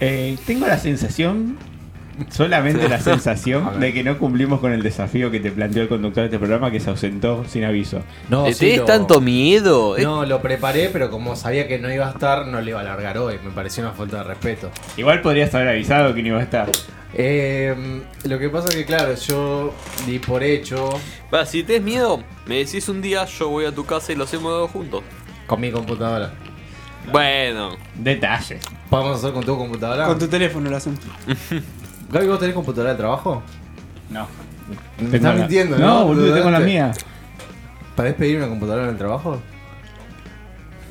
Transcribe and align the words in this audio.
Eh, 0.00 0.36
tengo 0.46 0.66
la 0.66 0.78
sensación, 0.78 1.56
solamente 2.30 2.88
la 2.88 3.00
sensación, 3.00 3.80
de 3.80 3.92
que 3.92 4.02
no 4.04 4.18
cumplimos 4.18 4.60
con 4.60 4.72
el 4.72 4.82
desafío 4.82 5.30
que 5.30 5.40
te 5.40 5.50
planteó 5.50 5.82
el 5.82 5.88
conductor 5.88 6.22
de 6.22 6.26
este 6.26 6.38
programa 6.38 6.70
que 6.70 6.80
se 6.80 6.90
ausentó 6.90 7.44
sin 7.46 7.64
aviso. 7.64 8.00
No, 8.28 8.46
¿Le 8.46 8.54
sí, 8.54 8.60
tenés 8.60 8.78
lo- 8.78 8.84
tanto 8.84 9.20
miedo? 9.20 9.96
No, 9.98 10.24
lo 10.26 10.40
preparé, 10.42 10.88
pero 10.92 11.10
como 11.10 11.36
sabía 11.36 11.66
que 11.68 11.78
no 11.78 11.92
iba 11.92 12.06
a 12.08 12.10
estar, 12.12 12.46
no 12.46 12.60
le 12.60 12.70
iba 12.70 12.80
a 12.80 12.82
alargar 12.82 13.18
hoy. 13.18 13.36
Me 13.44 13.50
pareció 13.50 13.82
una 13.82 13.92
falta 13.92 14.18
de 14.18 14.24
respeto. 14.24 14.70
Igual 14.96 15.20
podrías 15.22 15.54
haber 15.54 15.68
avisado 15.68 16.14
que 16.14 16.22
no 16.22 16.28
iba 16.28 16.38
a 16.38 16.42
estar. 16.42 16.68
Eh, 17.18 17.74
lo 18.24 18.38
que 18.38 18.50
pasa 18.50 18.68
que, 18.68 18.84
claro, 18.84 19.14
yo 19.14 19.72
di 20.06 20.18
por 20.18 20.42
hecho 20.42 20.90
Va, 21.32 21.46
si 21.46 21.62
tenés 21.62 21.82
miedo, 21.82 22.22
me 22.46 22.56
decís 22.56 22.88
un 22.90 23.00
día, 23.00 23.24
yo 23.24 23.48
voy 23.48 23.64
a 23.64 23.72
tu 23.72 23.86
casa 23.86 24.12
y 24.12 24.16
lo 24.16 24.24
hacemos 24.24 24.50
todos 24.52 24.70
juntos. 24.70 25.02
con 25.46 25.60
mi 25.60 25.70
computadora. 25.70 26.32
Bueno, 27.10 27.76
Detalle. 27.94 28.58
¿Podemos 28.90 29.18
hacer 29.18 29.32
con 29.32 29.44
tu 29.44 29.56
computadora? 29.56 30.06
Con 30.06 30.18
tu 30.18 30.28
teléfono 30.28 30.70
lo 30.70 30.76
hacemos. 30.76 31.00
Gaby, 32.12 32.26
¿vos 32.28 32.38
tenés 32.38 32.54
computadora 32.54 32.92
de 32.92 32.96
trabajo? 32.98 33.42
No. 34.10 34.26
Me 34.98 35.16
estás 35.16 35.22
la- 35.22 35.40
mintiendo, 35.40 35.78
No, 35.78 36.00
¿no? 36.00 36.04
boludo, 36.06 36.34
tengo 36.34 36.50
la 36.50 36.60
mía. 36.60 36.92
¿Podés 37.96 38.14
pedir 38.14 38.36
una 38.38 38.48
computadora 38.48 38.84
en 38.84 38.90
el 38.90 38.96
trabajo? 38.98 39.40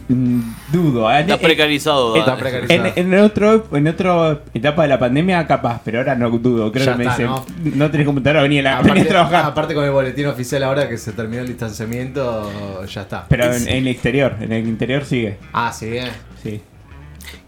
Mm, 0.07 0.39
Dudo. 0.71 1.07
Ah, 1.07 1.19
está 1.21 1.33
eh, 1.35 1.39
precarizado. 1.41 2.15
Está 2.15 2.31
Dani. 2.31 2.41
precarizado. 2.43 2.91
En, 2.95 3.13
en 3.13 3.19
otro, 3.21 3.67
en 3.71 3.87
otra 3.87 4.39
etapa 4.53 4.83
de 4.83 4.87
la 4.89 4.99
pandemia, 4.99 5.47
capaz, 5.47 5.81
pero 5.83 5.97
ahora 5.99 6.13
no 6.15 6.29
dudo. 6.29 6.71
Creo 6.71 6.85
Ya 6.85 6.91
que 6.91 6.97
me 6.99 7.03
está, 7.05 7.17
dicen, 7.17 7.27
¿no? 7.31 7.45
no, 7.75 7.91
tenés 7.91 8.05
computadora, 8.05 8.43
vení 8.43 8.59
a, 8.59 8.63
la, 8.63 8.75
vení 8.77 8.89
a 8.89 8.91
Aparte, 8.93 9.09
trabajar. 9.09 9.45
aparte 9.45 9.73
con 9.73 9.83
el 9.83 9.91
boletín 9.91 10.27
oficial 10.27 10.61
ahora 10.63 10.87
que 10.87 10.97
se 10.99 11.11
terminó 11.13 11.41
el 11.41 11.47
distanciamiento, 11.47 12.85
ya 12.85 13.01
está. 13.01 13.25
Pero 13.29 13.45
en, 13.51 13.67
en 13.67 13.77
el 13.77 13.87
exterior, 13.87 14.35
en 14.41 14.51
el 14.51 14.67
interior 14.67 15.05
sigue. 15.05 15.39
Ah, 15.53 15.71
sí, 15.73 15.89
bien. 15.89 16.09
Sí. 16.43 16.61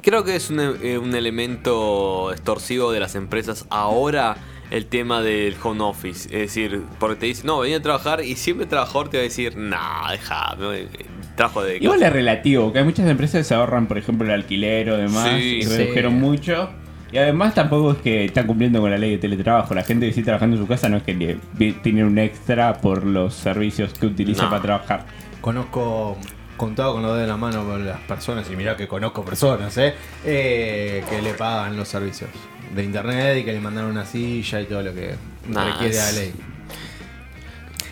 Creo 0.02 0.24
que 0.24 0.36
es 0.36 0.50
un, 0.50 0.60
eh, 0.60 0.98
un 0.98 1.14
elemento 1.16 2.32
extorsivo 2.32 2.92
de 2.92 3.00
las 3.00 3.16
empresas 3.16 3.66
ahora 3.70 4.38
el 4.70 4.86
tema 4.86 5.22
del 5.22 5.56
home 5.64 5.82
office. 5.84 6.26
Es 6.26 6.42
decir, 6.54 6.82
porque 7.00 7.16
te 7.16 7.26
dicen, 7.28 7.46
no, 7.48 7.60
vení 7.60 7.76
a 7.76 7.82
trabajar 7.82 8.22
y 8.24 8.36
siempre 8.36 8.64
el 8.66 8.70
trabajador 8.70 9.10
te 9.10 9.18
va 9.18 9.22
a 9.22 9.24
decir, 9.24 9.56
nah, 9.58 10.12
déjame, 10.12 10.80
eh, 10.82 10.88
trabajo 11.36 11.64
de 11.64 11.78
Igual 11.78 12.00
casa". 12.00 12.08
es 12.08 12.14
relativo, 12.14 12.74
que 12.74 12.80
hay 12.80 12.86
muchas 12.86 13.08
empresas 13.10 13.40
que 13.40 13.44
se 13.46 13.56
ahorran, 13.56 13.88
por 13.88 13.98
ejemplo, 13.98 14.26
el 14.28 14.34
alquiler 14.34 14.90
o 14.90 14.98
demás, 14.98 15.30
Sí, 15.40 15.60
y 15.60 15.64
sí. 15.64 15.70
redujeron 15.78 16.16
mucho. 16.16 16.70
Y 17.10 17.18
además 17.18 17.56
tampoco 17.56 17.94
es 17.94 17.98
que 18.00 18.26
están 18.26 18.46
cumpliendo 18.48 18.82
con 18.82 18.92
la 18.92 18.98
ley 18.98 19.12
de 19.12 19.18
teletrabajo. 19.20 19.74
La 19.74 19.84
gente 19.86 20.06
que 20.08 20.12
sigue 20.12 20.26
trabajando 20.26 20.58
en 20.58 20.62
su 20.64 20.68
casa 20.68 20.90
no 20.90 20.98
es 20.98 21.04
que 21.04 21.38
tiene 21.82 22.04
un 22.04 22.18
extra 22.18 22.74
por 22.82 23.06
los 23.06 23.34
servicios 23.34 23.94
que 23.94 24.08
utiliza 24.08 24.44
No. 24.44 24.50
para 24.50 24.62
trabajar. 24.62 25.06
Conozco, 25.40 26.18
contado 26.58 26.94
con 26.94 27.02
los 27.02 27.12
dedos 27.12 27.22
de 27.22 27.28
la 27.28 27.38
mano 27.38 27.64
con 27.66 27.86
las 27.86 28.00
personas, 28.02 28.50
y 28.52 28.56
mirá 28.56 28.76
que 28.76 28.88
conozco 28.88 29.24
personas, 29.24 29.78
¿eh? 29.78 29.94
Eh, 30.26 31.04
que 31.10 31.22
le 31.22 31.34
pagan 31.34 31.78
los 31.78 31.88
servicios 31.88 32.30
de 32.76 32.84
internet 32.84 33.38
y 33.38 33.46
que 33.46 33.54
le 33.54 33.60
mandan 33.60 33.86
una 33.86 34.06
silla 34.06 34.60
y 34.62 34.66
todo 34.66 34.82
lo 34.82 34.94
que 34.94 35.16
Nah, 35.48 35.72
requiere 35.72 35.96
la 35.96 36.12
ley. 36.12 36.34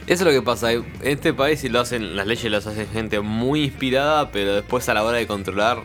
Eso 0.07 0.13
es 0.13 0.21
lo 0.21 0.31
que 0.31 0.41
pasa. 0.41 0.71
En 0.71 0.85
este 1.01 1.33
país 1.33 1.61
si 1.61 1.69
lo 1.69 1.79
hacen, 1.79 2.15
las 2.15 2.27
leyes 2.27 2.51
las 2.51 2.67
hacen 2.67 2.87
gente 2.89 3.21
muy 3.21 3.63
inspirada, 3.63 4.31
pero 4.31 4.53
después 4.53 4.87
a 4.89 4.93
la 4.93 5.03
hora 5.03 5.17
de 5.17 5.25
controlar, 5.25 5.79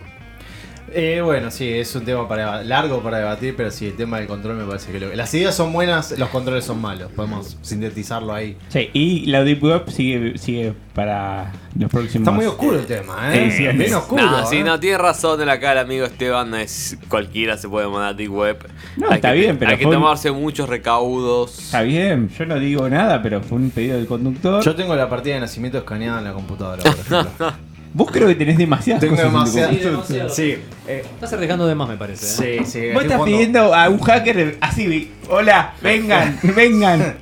Eh, 0.92 1.20
bueno, 1.24 1.50
sí, 1.50 1.68
es 1.68 1.94
un 1.94 2.04
tema 2.04 2.26
para 2.26 2.64
largo 2.64 3.00
para 3.00 3.18
debatir, 3.18 3.54
pero 3.56 3.70
sí, 3.70 3.86
el 3.86 3.94
tema 3.94 4.18
del 4.18 4.26
control 4.26 4.56
me 4.56 4.64
parece 4.64 4.90
que 4.90 4.98
lo- 4.98 5.14
las 5.14 5.32
ideas 5.34 5.54
son 5.54 5.72
buenas, 5.72 6.18
los 6.18 6.28
controles 6.30 6.64
son 6.64 6.80
malos. 6.80 7.12
Podemos 7.12 7.56
sintetizarlo 7.62 8.32
ahí. 8.34 8.56
Sí, 8.68 8.90
y 8.92 9.26
la 9.26 9.44
Deep 9.44 9.62
Web 9.62 9.90
sigue, 9.90 10.36
sigue 10.38 10.72
para 10.94 11.52
los 11.78 11.90
próximos. 11.90 12.26
Está 12.26 12.32
muy 12.32 12.46
oscuro 12.46 12.78
el 12.78 12.86
tema, 12.86 13.32
¿eh? 13.34 13.50
Sí, 13.52 13.58
sí, 13.58 13.76
Bien 13.76 13.94
oscuro. 13.94 14.24
no, 14.26 14.40
¿eh? 14.40 14.44
sí, 14.50 14.62
no, 14.64 14.80
tiene 14.80 14.98
razón 14.98 15.40
en 15.42 15.48
acá 15.48 15.72
el 15.72 15.78
amigo 15.78 16.04
Esteban, 16.04 16.52
es 16.54 16.98
cualquiera 17.08 17.56
se 17.56 17.68
puede 17.68 17.86
mandar 17.86 18.16
deep 18.16 18.32
web. 18.32 18.58
No, 18.96 19.10
está 19.12 19.32
que, 19.32 19.38
bien, 19.38 19.58
pero 19.58 19.70
Hay 19.70 19.76
que 19.78 19.86
un- 19.86 19.92
tomarse 19.92 20.32
muchos 20.32 20.68
recaudos. 20.68 21.56
Está 21.58 21.82
bien, 21.82 22.28
yo 22.36 22.46
no 22.46 22.58
digo 22.58 22.88
nada, 22.88 23.22
pero 23.22 23.40
fue 23.42 23.58
un 23.58 23.70
pedido 23.70 23.96
del 23.96 24.06
conductor. 24.08 24.64
Yo 24.64 24.74
tengo 24.74 24.96
la 24.96 25.08
partida 25.08 25.34
de 25.34 25.40
nacimiento 25.40 25.78
escaneada 25.78 26.18
en 26.18 26.24
la 26.24 26.32
computadora, 26.32 26.82
por 26.82 26.92
ejemplo. 26.92 27.52
Vos 27.92 28.10
creo 28.12 28.28
que 28.28 28.34
tenés 28.36 28.56
demasiadas 28.56 29.00
tengo 29.00 29.16
cosas 29.16 29.26
en 29.26 29.32
tu 29.32 29.38
demasiado. 29.38 29.72
Sí, 29.72 29.78
demasiado. 29.80 30.28
Sí, 30.30 30.56
eh, 30.86 31.04
Estás 31.14 31.32
arriesgando 31.32 31.66
de 31.66 31.74
más, 31.74 31.88
me 31.88 31.96
parece. 31.96 32.24
¿eh? 32.26 32.58
sí, 32.64 32.70
sí. 32.70 32.78
Vos 32.92 33.02
estoy 33.02 33.02
estás 33.02 33.16
jugando- 33.18 33.24
pidiendo 33.24 33.74
a 33.74 33.88
un 33.88 33.98
hacker 34.00 34.58
así, 34.60 34.86
vi- 34.86 35.10
hola, 35.28 35.74
vengan, 35.82 36.38
vengan. 36.56 37.16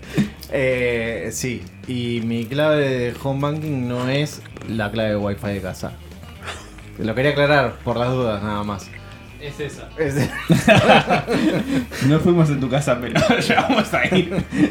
Eh, 0.53 1.29
sí, 1.33 1.63
y 1.87 2.21
mi 2.25 2.45
clave 2.45 2.89
de 2.89 3.15
home 3.23 3.41
banking 3.41 3.89
no 3.89 4.09
es 4.09 4.43
la 4.69 4.91
clave 4.91 5.11
de 5.11 5.17
wifi 5.17 5.47
de 5.49 5.61
casa. 5.61 5.93
Lo 6.99 7.15
quería 7.15 7.31
aclarar 7.31 7.77
por 7.85 7.97
las 7.97 8.11
dudas 8.11 8.43
nada 8.43 8.63
más. 8.65 8.91
Es 9.41 9.61
esa. 9.61 9.89
Es- 9.99 10.17
No 12.09 12.19
fuimos 12.21 12.49
en 12.51 12.61
tu 12.61 12.69
casa, 12.69 12.99
pero 13.01 13.21
ya 13.41 13.63
vamos 13.63 13.93
a 13.95 14.05
ir. 14.17 14.31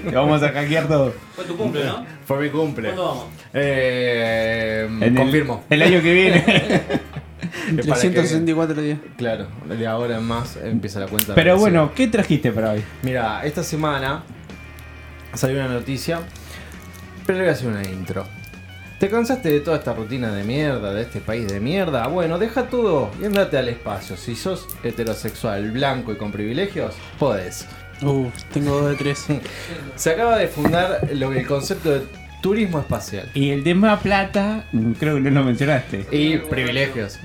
Te 0.09 0.15
vamos 0.15 0.41
a 0.43 0.49
hackear 0.49 0.87
todo. 0.87 1.13
Fue 1.35 1.45
tu 1.45 1.55
cumple, 1.57 1.85
¿no? 1.85 2.05
Fue 2.25 2.39
mi 2.41 2.49
cumple. 2.49 2.87
¿Cuándo 2.89 3.05
vamos? 3.07 3.25
Eh, 3.53 4.87
En 5.01 5.15
confirmo. 5.15 5.63
El, 5.69 5.81
año 5.81 6.01
que 6.01 6.13
viene. 6.13 6.39
para 6.41 8.01
que- 8.01 8.09
364 8.09 8.81
días. 8.81 8.99
Claro, 9.17 9.47
de 9.65 9.87
ahora 9.87 10.17
en 10.17 10.23
más 10.23 10.57
empieza 10.57 10.99
la 10.99 11.07
cuenta. 11.07 11.33
Pero 11.35 11.57
bueno, 11.57 11.91
¿qué 11.95 12.07
trajiste 12.07 12.51
para 12.51 12.71
hoy? 12.71 12.83
Mira, 13.03 13.45
esta 13.45 13.63
semana 13.63 14.23
salió 15.33 15.57
una 15.63 15.69
noticia, 15.73 16.19
pero 17.25 17.37
le 17.39 17.45
voy 17.45 17.49
a 17.49 17.53
hacer 17.53 17.67
una 17.69 17.83
intro. 17.83 18.25
¿Te 18.99 19.09
cansaste 19.09 19.49
de 19.51 19.59
toda 19.59 19.77
esta 19.77 19.93
rutina 19.93 20.31
de 20.33 20.43
mierda, 20.43 20.91
de 20.91 21.03
este 21.03 21.19
país 21.19 21.47
de 21.47 21.59
mierda? 21.59 22.07
Bueno, 22.07 22.39
deja 22.39 22.63
todo 22.67 23.11
y 23.21 23.25
andate 23.25 23.57
al 23.57 23.69
espacio. 23.69 24.17
Si 24.17 24.35
sos 24.35 24.67
heterosexual, 24.83 25.69
blanco 25.71 26.11
y 26.13 26.15
con 26.15 26.31
privilegios, 26.31 26.95
podés. 27.19 27.67
Uh, 28.01 28.27
tengo 28.51 28.81
dos 28.81 28.89
de 28.89 28.95
tres. 28.95 29.25
Se 29.95 30.09
acaba 30.11 30.37
de 30.37 30.47
fundar 30.47 31.07
lo 31.13 31.29
que 31.29 31.39
el 31.41 31.47
concepto 31.47 31.91
de 31.91 32.01
turismo 32.41 32.79
espacial. 32.79 33.29
Y 33.35 33.51
el 33.51 33.63
tema 33.63 33.99
plata, 33.99 34.65
mm, 34.71 34.93
creo 34.93 35.15
que 35.15 35.29
no 35.29 35.41
lo 35.41 35.45
mencionaste. 35.45 36.07
Y 36.11 36.37
privilegios. 36.37 37.19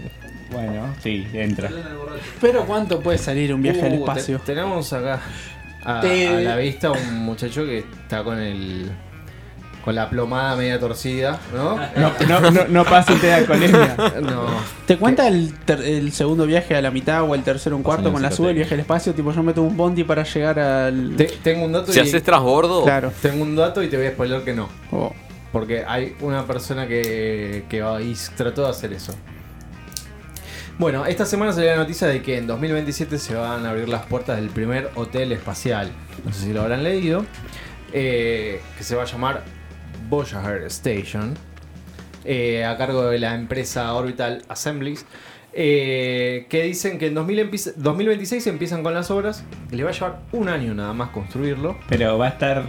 Bueno, 0.51 0.95
sí, 1.03 1.27
entra. 1.33 1.71
Pero 2.39 2.67
¿cuánto 2.67 3.01
puede 3.01 3.17
salir 3.17 3.55
un 3.55 3.63
viaje 3.63 3.81
al 3.87 3.93
Uh, 3.93 4.01
espacio? 4.01 4.39
te- 4.41 4.53
tenemos 4.55 4.93
acá 4.93 5.21
a, 5.83 6.01
Te- 6.03 6.29
a 6.29 6.41
la 6.41 6.57
vista 6.57 6.91
un 6.93 7.17
muchacho 7.21 7.65
que 7.65 7.79
está 7.79 8.23
con 8.23 8.39
el 8.39 8.91
con 9.85 9.95
la 9.97 10.09
plomada 10.09 10.55
media 10.57 10.79
torcida, 10.79 11.41
¿no? 11.53 11.77
No, 11.97 12.13
no, 12.41 12.51
no, 12.53 12.65
no 12.69 12.85
pase 12.85 13.17
de 13.19 13.33
alcoholemia. 13.33 13.97
No. 14.23 14.47
¿Te 14.87 14.97
cuenta 14.97 15.27
el, 15.27 15.53
ter- 15.65 15.83
el 15.83 16.13
segundo 16.13 16.47
viaje 16.47 16.77
a 16.77 16.81
la 16.83 16.91
mitad 16.93 17.23
o 17.25 17.35
el 17.35 17.43
tercero 17.43 17.77
un 17.77 17.83
cuarto 17.83 18.13
con 18.13 18.23
la 18.23 18.29
el 18.29 18.35
sube 18.35 18.51
el 18.51 18.57
viaje 18.57 18.75
al 18.75 18.81
espacio? 18.81 19.13
Tipo, 19.13 19.33
yo 19.33 19.43
meto 19.43 19.61
un 19.63 19.77
bondi 19.77 20.05
para 20.05 20.23
llegar 20.23 20.59
al. 20.61 21.15
Te- 21.17 21.25
tengo 21.43 21.65
un 21.65 21.73
dato 21.73 21.93
Si 21.93 21.99
y, 21.99 22.03
haces 22.03 22.23
transbordo, 22.23 22.85
Claro. 22.85 23.13
tengo 23.21 23.43
un 23.43 23.57
dato 23.57 23.83
y 23.83 23.89
te 23.89 23.97
voy 23.97 24.07
a 24.07 24.11
spoiler 24.13 24.43
que 24.43 24.53
no. 24.53 24.69
Oh. 24.93 25.13
Porque 25.51 25.85
hay 25.87 26.15
una 26.21 26.45
persona 26.47 26.87
que, 26.87 27.65
que 27.69 27.83
va 27.83 28.01
y 28.01 28.15
trató 28.37 28.63
de 28.63 28.71
hacer 28.71 28.93
eso. 28.93 29.13
Bueno, 30.79 31.05
esta 31.07 31.27
semana 31.27 31.53
salió 31.53 31.71
la 31.71 31.77
noticia 31.77 32.07
de 32.09 32.23
que 32.23 32.39
en 32.39 32.47
2027 32.47 33.19
se 33.19 33.35
van 33.35 33.67
a 33.67 33.71
abrir 33.71 33.89
las 33.89 34.07
puertas 34.07 34.37
del 34.37 34.49
primer 34.49 34.91
hotel 34.95 35.33
espacial. 35.33 35.91
No 36.25 36.33
sé 36.33 36.45
si 36.47 36.53
lo 36.53 36.63
habrán 36.63 36.83
leído. 36.83 37.25
eh, 37.93 38.63
que 38.79 38.85
se 38.85 38.97
va 38.97 39.03
a 39.03 39.07
llamar 39.07 39.43
Voyager 40.23 40.65
Station. 40.65 41.35
eh, 42.25 42.65
a 42.65 42.77
cargo 42.77 43.07
de 43.07 43.19
la 43.19 43.35
empresa 43.35 43.93
Orbital 43.95 44.43
Assemblies. 44.49 45.05
eh, 45.55 46.47
que 46.49 46.63
dicen 46.63 46.99
que 46.99 47.09
en 47.09 47.15
2000 47.15 47.39
empieza- 47.41 47.73
2026 47.77 48.47
empiezan 48.47 48.83
con 48.83 48.95
las 48.95 49.11
obras. 49.11 49.45
Le 49.71 49.85
va 49.85 49.91
a 49.91 49.93
llevar 49.93 50.21
un 50.33 50.49
año 50.49 50.73
nada 50.73 50.93
más 50.95 51.11
construirlo. 51.11 51.77
Pero 51.91 52.17
va 52.17 52.27
a 52.27 52.29
estar 52.31 52.63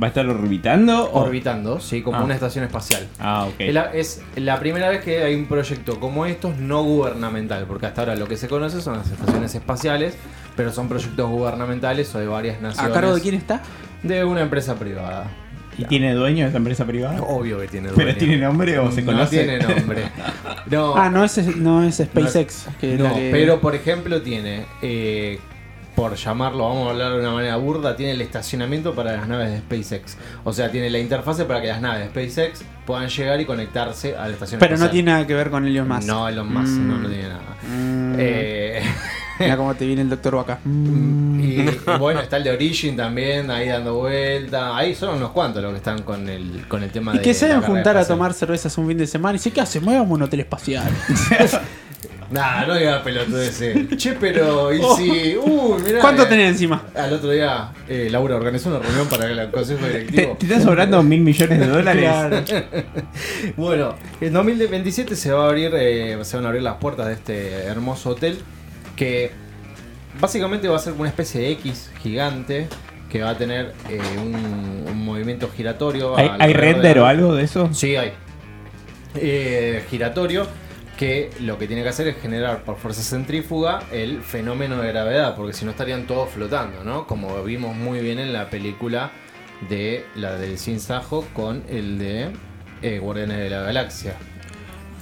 ¿Va 0.00 0.06
a 0.06 0.08
estar 0.08 0.28
orbitando? 0.28 1.10
o- 1.10 1.22
Orbitando, 1.24 1.80
sí, 1.80 2.02
como 2.02 2.18
Ah. 2.18 2.22
una 2.24 2.34
estación 2.34 2.64
espacial. 2.64 3.08
Ah, 3.18 3.46
ok. 3.46 3.54
Es 3.58 3.74
la, 3.74 3.82
es 3.94 4.22
la 4.36 4.60
primera 4.60 4.90
vez 4.90 5.02
que 5.02 5.22
hay 5.24 5.34
un 5.34 5.46
proyecto 5.46 5.98
como 5.98 6.24
estos 6.26 6.56
no 6.58 6.82
gubernamental, 6.84 7.64
porque 7.66 7.86
hasta 7.86 8.02
ahora 8.02 8.14
lo 8.14 8.28
que 8.28 8.36
se 8.36 8.46
conoce 8.46 8.80
son 8.82 8.98
las 8.98 9.10
estaciones 9.10 9.54
espaciales, 9.54 10.14
pero 10.54 10.70
son 10.70 10.88
proyectos 10.88 11.28
gubernamentales 11.30 12.14
o 12.14 12.18
de 12.18 12.26
varias 12.28 12.58
¿A 12.58 12.60
naciones. 12.62 12.92
cargo 12.92 13.14
de 13.14 13.20
quién 13.22 13.34
está? 13.36 13.62
De 14.02 14.22
una 14.24 14.42
empresa 14.42 14.74
privada. 14.76 15.30
¿Y 15.78 15.84
tiene 15.84 16.14
dueño 16.14 16.46
esa 16.46 16.56
empresa 16.56 16.84
privada? 16.86 17.20
Obvio 17.22 17.58
que 17.60 17.68
tiene 17.68 17.88
¿Pero 17.94 18.06
dueño. 18.06 18.18
tiene 18.18 18.36
nombre 18.38 18.78
o 18.78 18.90
se 18.90 19.02
No 19.02 19.12
conoce? 19.12 19.44
tiene 19.44 19.58
nombre. 19.58 20.02
No, 20.70 20.96
Ah, 20.96 21.08
no 21.10 21.22
es, 21.24 21.56
no 21.56 21.84
es 21.84 21.96
SpaceX. 21.96 22.66
es 22.82 22.98
no, 22.98 23.14
que- 23.14 23.28
pero 23.30 23.60
por 23.60 23.74
ejemplo 23.76 24.20
tiene, 24.22 24.64
eh, 24.82 25.38
por 25.94 26.14
llamarlo, 26.16 26.64
vamos 26.68 26.88
a 26.88 26.90
hablar 26.90 27.12
de 27.12 27.20
una 27.20 27.30
manera 27.30 27.56
burda, 27.56 27.94
tiene 27.96 28.12
el 28.12 28.20
estacionamiento 28.20 28.92
para 28.94 29.12
las 29.16 29.28
naves 29.28 29.50
de 29.52 29.58
SpaceX. 29.60 30.16
O 30.44 30.52
sea, 30.52 30.70
tiene 30.72 30.90
la 30.90 30.98
interfase 30.98 31.44
para 31.44 31.60
que 31.62 31.68
las 31.68 31.80
naves 31.80 32.00
de 32.00 32.06
SpaceX 32.30 32.64
puedan 32.84 33.08
llegar 33.08 33.40
y 33.40 33.44
conectarse 33.44 34.16
a 34.16 34.26
la 34.26 34.34
estación 34.34 34.58
Pero 34.58 34.76
no 34.76 34.90
tiene 34.90 35.12
nada 35.12 35.26
que 35.26 35.34
ver 35.34 35.50
con 35.50 35.64
Elon 35.66 35.86
Musk. 35.88 36.06
No, 36.08 36.28
Elon 36.28 36.52
Musk, 36.52 36.72
Mm. 36.80 36.88
no, 36.88 36.98
no 36.98 37.08
tiene 37.08 37.28
nada. 37.28 37.42
Mm. 37.72 38.14
Eh, 38.18 38.82
Mira 39.38 39.56
cómo 39.56 39.74
te 39.74 39.86
viene 39.86 40.02
el 40.02 40.08
doctor 40.08 40.34
Vaca. 40.36 40.58
y, 40.64 40.68
y 41.94 41.98
bueno, 41.98 42.20
está 42.20 42.36
el 42.36 42.44
de 42.44 42.50
Origin 42.50 42.96
también, 42.96 43.50
ahí 43.50 43.68
dando 43.68 43.94
vuelta. 43.94 44.76
Ahí 44.76 44.94
son 44.94 45.16
unos 45.16 45.30
cuantos 45.30 45.62
los 45.62 45.72
que 45.72 45.78
están 45.78 46.02
con 46.02 46.28
el, 46.28 46.66
con 46.68 46.82
el 46.82 46.90
tema 46.90 47.14
Y 47.14 47.18
de. 47.18 47.22
que 47.24 47.34
se 47.34 47.46
deben 47.46 47.62
juntar 47.62 47.96
a 47.96 48.04
tomar 48.06 48.32
cervezas 48.34 48.76
un 48.78 48.88
fin 48.88 48.98
de 48.98 49.06
semana 49.06 49.36
y 49.36 49.38
sí, 49.38 49.50
¿qué 49.50 49.60
hace? 49.60 49.80
Muevamos 49.80 50.16
un 50.16 50.22
hotel 50.22 50.40
espacial. 50.40 50.90
Nah, 52.30 52.66
no 52.66 52.74
diga 52.76 53.02
pelotudo 53.02 53.40
ese. 53.40 53.86
Che, 53.96 54.14
pero. 54.14 54.72
¿Y 54.72 54.82
si.? 54.96 55.36
Uy, 55.36 55.82
mirá. 55.82 56.00
¿Cuánto 56.00 56.24
eh, 56.24 56.26
tenés 56.26 56.50
encima? 56.52 56.82
Al 56.94 57.12
otro 57.12 57.30
día, 57.30 57.70
eh, 57.88 58.08
Laura 58.10 58.36
organizó 58.36 58.68
una 58.68 58.80
reunión 58.80 59.06
para 59.08 59.30
el 59.30 59.50
consejo 59.50 59.86
¿Te, 59.86 60.00
directivo. 60.00 60.36
te 60.38 60.46
están 60.46 60.62
sobrando 60.62 61.02
mil 61.02 61.20
millones 61.20 61.60
de 61.60 61.66
dólares? 61.66 62.10
Bueno, 63.56 63.94
en 64.20 64.32
2027 64.32 65.14
se 65.14 65.30
va 65.32 65.44
a 65.44 65.48
abrir, 65.48 65.70
eh, 65.74 66.18
se 66.22 66.36
van 66.36 66.46
a 66.46 66.48
abrir 66.48 66.62
las 66.62 66.76
puertas 66.76 67.06
de 67.06 67.12
este 67.12 67.64
hermoso 67.64 68.10
hotel 68.10 68.38
que 68.96 69.30
básicamente 70.20 70.68
va 70.68 70.76
a 70.76 70.80
ser 70.80 70.92
una 70.94 71.08
especie 71.08 71.40
de 71.40 71.50
X 71.52 71.90
gigante 72.02 72.68
que 73.10 73.22
va 73.22 73.30
a 73.30 73.38
tener 73.38 73.72
eh, 73.88 74.00
un, 74.18 74.34
un 74.90 75.04
movimiento 75.04 75.48
giratorio. 75.48 76.16
¿Hay, 76.16 76.52
render 76.52 76.96
la- 76.96 77.02
o 77.02 77.06
algo 77.06 77.34
de 77.34 77.44
eso? 77.44 77.68
Sí, 77.72 77.96
hay. 77.96 78.12
Eh, 79.14 79.84
giratorio 79.90 80.46
que 80.98 81.30
lo 81.40 81.58
que 81.58 81.66
tiene 81.66 81.82
que 81.82 81.90
hacer 81.90 82.08
es 82.08 82.16
generar 82.20 82.62
por 82.64 82.76
fuerza 82.78 83.02
centrífuga 83.02 83.80
el 83.92 84.22
fenómeno 84.22 84.78
de 84.80 84.88
gravedad, 84.88 85.34
porque 85.36 85.52
si 85.52 85.64
no 85.64 85.70
estarían 85.70 86.06
todos 86.06 86.30
flotando, 86.30 86.84
¿no? 86.84 87.06
Como 87.06 87.42
vimos 87.44 87.76
muy 87.76 88.00
bien 88.00 88.18
en 88.18 88.32
la 88.32 88.48
película 88.50 89.10
de 89.68 90.04
la 90.14 90.36
del 90.36 90.58
Sin 90.58 90.80
Sajo 90.80 91.26
con 91.34 91.62
el 91.68 91.98
de 91.98 92.30
eh, 92.82 92.98
Guardianes 92.98 93.38
de 93.38 93.50
la 93.50 93.60
Galaxia. 93.62 94.14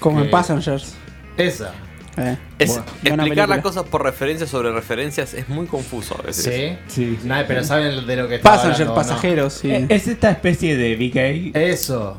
Como 0.01 0.21
en 0.21 0.31
Passengers. 0.31 0.97
Esa. 1.37 1.73
Eh. 2.17 2.37
Es, 2.59 2.69
buena 3.03 3.25
explicar 3.25 3.49
las 3.49 3.61
cosas 3.61 3.85
por 3.85 4.03
referencias 4.03 4.49
sobre 4.51 4.71
referencias 4.73 5.35
es 5.35 5.49
muy 5.49 5.67
confuso 5.67 6.17
a 6.19 6.23
veces. 6.27 6.79
Sí. 6.89 7.17
Sí. 7.17 7.19
Nadie, 7.25 7.45
pero 7.49 7.65
saben 7.65 8.07
de 8.07 8.17
lo 8.17 8.29
que 8.29 8.37
está 8.37 8.55
hablando, 8.55 8.83
¿o 8.85 8.87
no? 8.87 8.95
pasajeros, 8.95 9.53
sí. 9.55 9.71
Eh, 9.71 9.87
Es 9.89 10.07
esta 10.07 10.31
especie 10.31 10.77
de 10.77 10.95
BK. 10.97 11.57
Eso. 11.57 12.19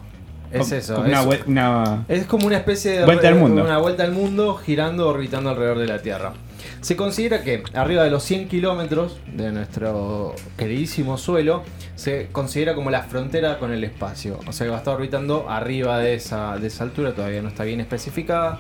Es 0.51 0.71
eso. 0.71 0.95
como 0.95 1.07
una 1.07 1.19
es- 1.21 1.25
vuel- 1.27 1.43
una- 1.47 2.05
Es 2.07 2.25
como 2.25 2.47
una 2.47 2.57
especie 2.57 2.99
de 2.99 3.05
Vuelta 3.05 3.27
al 3.27 3.35
mundo. 3.35 3.63
una 3.63 3.77
vuelta 3.77 4.03
al 4.03 4.11
mundo 4.11 4.55
girando, 4.55 5.07
orbitando 5.09 5.49
alrededor 5.49 5.79
de 5.79 5.87
la 5.87 6.01
Tierra. 6.01 6.33
Se 6.81 6.95
considera 6.95 7.41
que 7.41 7.63
arriba 7.73 8.03
de 8.03 8.11
los 8.11 8.23
100 8.23 8.47
kilómetros 8.47 9.17
de 9.33 9.51
nuestro 9.51 10.35
queridísimo 10.57 11.17
suelo 11.17 11.63
se 11.95 12.27
considera 12.31 12.75
como 12.75 12.91
la 12.91 13.03
frontera 13.03 13.57
con 13.59 13.71
el 13.71 13.83
espacio. 13.83 14.39
O 14.47 14.51
sea 14.53 14.65
que 14.65 14.69
va 14.71 14.77
a 14.77 14.79
estar 14.79 14.93
orbitando 14.95 15.49
arriba 15.49 15.97
de 15.99 16.13
esa, 16.15 16.57
de 16.57 16.67
esa 16.67 16.83
altura, 16.83 17.13
todavía 17.13 17.41
no 17.41 17.49
está 17.49 17.63
bien 17.63 17.79
especificada. 17.81 18.59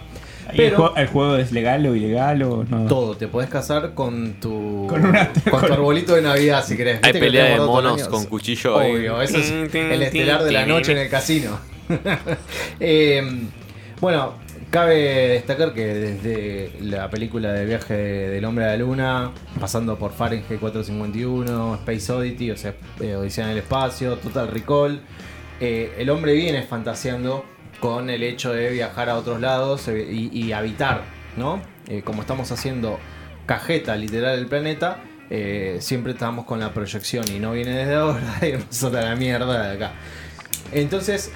¿Y 0.53 0.61
el, 0.61 0.67
Pero 0.69 0.77
juego, 0.77 0.95
el 0.97 1.07
juego 1.07 1.35
es 1.37 1.51
legal 1.51 1.85
o 1.87 1.95
ilegal 1.95 2.43
o 2.43 2.63
no? 2.63 2.85
todo, 2.87 3.15
te 3.17 3.27
podés 3.27 3.49
casar 3.49 3.93
con 3.93 4.33
tu, 4.39 4.85
Con 4.87 5.05
una- 5.05 5.31
con 5.49 5.65
tu 5.65 5.73
arbolito 5.73 6.15
de 6.15 6.21
Navidad 6.21 6.63
si 6.65 6.77
querés. 6.77 6.95
Hay 7.03 7.11
¿Viste 7.11 7.13
que 7.13 7.25
pelea 7.25 7.45
de 7.45 7.57
monos 7.65 8.07
con 8.07 8.25
cuchillo. 8.25 8.75
Obvio, 8.77 9.21
eso 9.21 9.37
es 9.37 9.51
el 9.73 10.01
estelar 10.03 10.43
de 10.43 10.51
la 10.51 10.65
noche 10.65 10.91
en 10.91 10.99
el 10.99 11.09
casino. 11.09 11.59
Eh, 12.79 13.21
bueno, 14.01 14.33
cabe 14.69 14.95
destacar 15.29 15.73
que 15.73 15.85
desde 15.85 16.71
la 16.81 17.09
película 17.09 17.53
de 17.53 17.65
viaje 17.65 17.93
del 17.93 18.43
hombre 18.45 18.65
a 18.65 18.67
la 18.69 18.77
luna, 18.77 19.31
pasando 19.59 19.97
por 19.97 20.11
Fahrenheit 20.11 20.59
451, 20.59 21.75
Space 21.75 22.11
Oddity, 22.11 22.51
o 22.51 22.57
sea, 22.57 22.73
eh, 22.99 23.15
Odisea 23.15 23.45
en 23.45 23.51
el 23.51 23.57
espacio, 23.59 24.15
Total 24.17 24.47
Recall, 24.49 24.99
eh, 25.59 25.93
el 25.97 26.09
hombre 26.09 26.33
viene 26.33 26.63
fantaseando 26.63 27.45
con 27.79 28.09
el 28.09 28.23
hecho 28.23 28.53
de 28.53 28.69
viajar 28.71 29.09
a 29.09 29.17
otros 29.17 29.39
lados 29.41 29.87
eh, 29.87 30.05
y, 30.09 30.51
habitar, 30.51 31.03
¿no? 31.37 31.61
Eh, 31.87 32.01
como 32.03 32.21
estamos 32.21 32.51
haciendo 32.51 32.99
cajeta 33.45 33.95
literal 33.95 34.37
del 34.37 34.47
planeta, 34.47 34.99
eh, 35.29 35.77
siempre 35.79 36.13
estamos 36.13 36.45
con 36.45 36.59
la 36.59 36.73
proyección 36.73 37.25
y 37.31 37.39
no 37.39 37.51
viene 37.51 37.71
desde 37.71 37.95
ahora 37.95 38.39
y 38.41 38.53
nos 38.53 38.83
a 38.83 38.89
la 38.89 39.15
mierda 39.15 39.67
de 39.67 39.75
acá. 39.75 39.93
Entonces, 40.71 41.31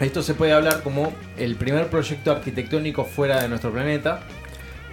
esto 0.00 0.22
se 0.22 0.34
puede 0.34 0.52
hablar 0.52 0.82
como 0.82 1.12
el 1.36 1.56
primer 1.56 1.88
proyecto 1.88 2.30
arquitectónico 2.30 3.04
fuera 3.04 3.42
de 3.42 3.48
nuestro 3.48 3.72
planeta. 3.72 4.20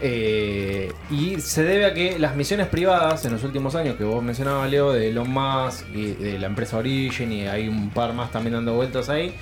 y 0.01 1.39
se 1.39 1.63
debe 1.63 1.85
a 1.85 1.93
que 1.93 2.19
las 2.19 2.35
misiones 2.35 2.67
privadas 2.67 3.23
en 3.25 3.31
los 3.33 3.43
últimos 3.43 3.75
años 3.75 3.95
que 3.97 4.03
vos 4.03 4.23
mencionabas, 4.23 4.69
Leo, 4.69 4.93
de 4.93 5.09
Elon 5.09 5.29
Musk 5.29 5.85
y 5.93 6.13
de 6.13 6.39
la 6.39 6.47
empresa 6.47 6.77
Origin, 6.77 7.31
y 7.31 7.47
hay 7.47 7.67
un 7.67 7.91
par 7.91 8.13
más 8.13 8.31
también 8.31 8.55
dando 8.55 8.73
vueltas 8.73 9.09
ahí, 9.09 9.35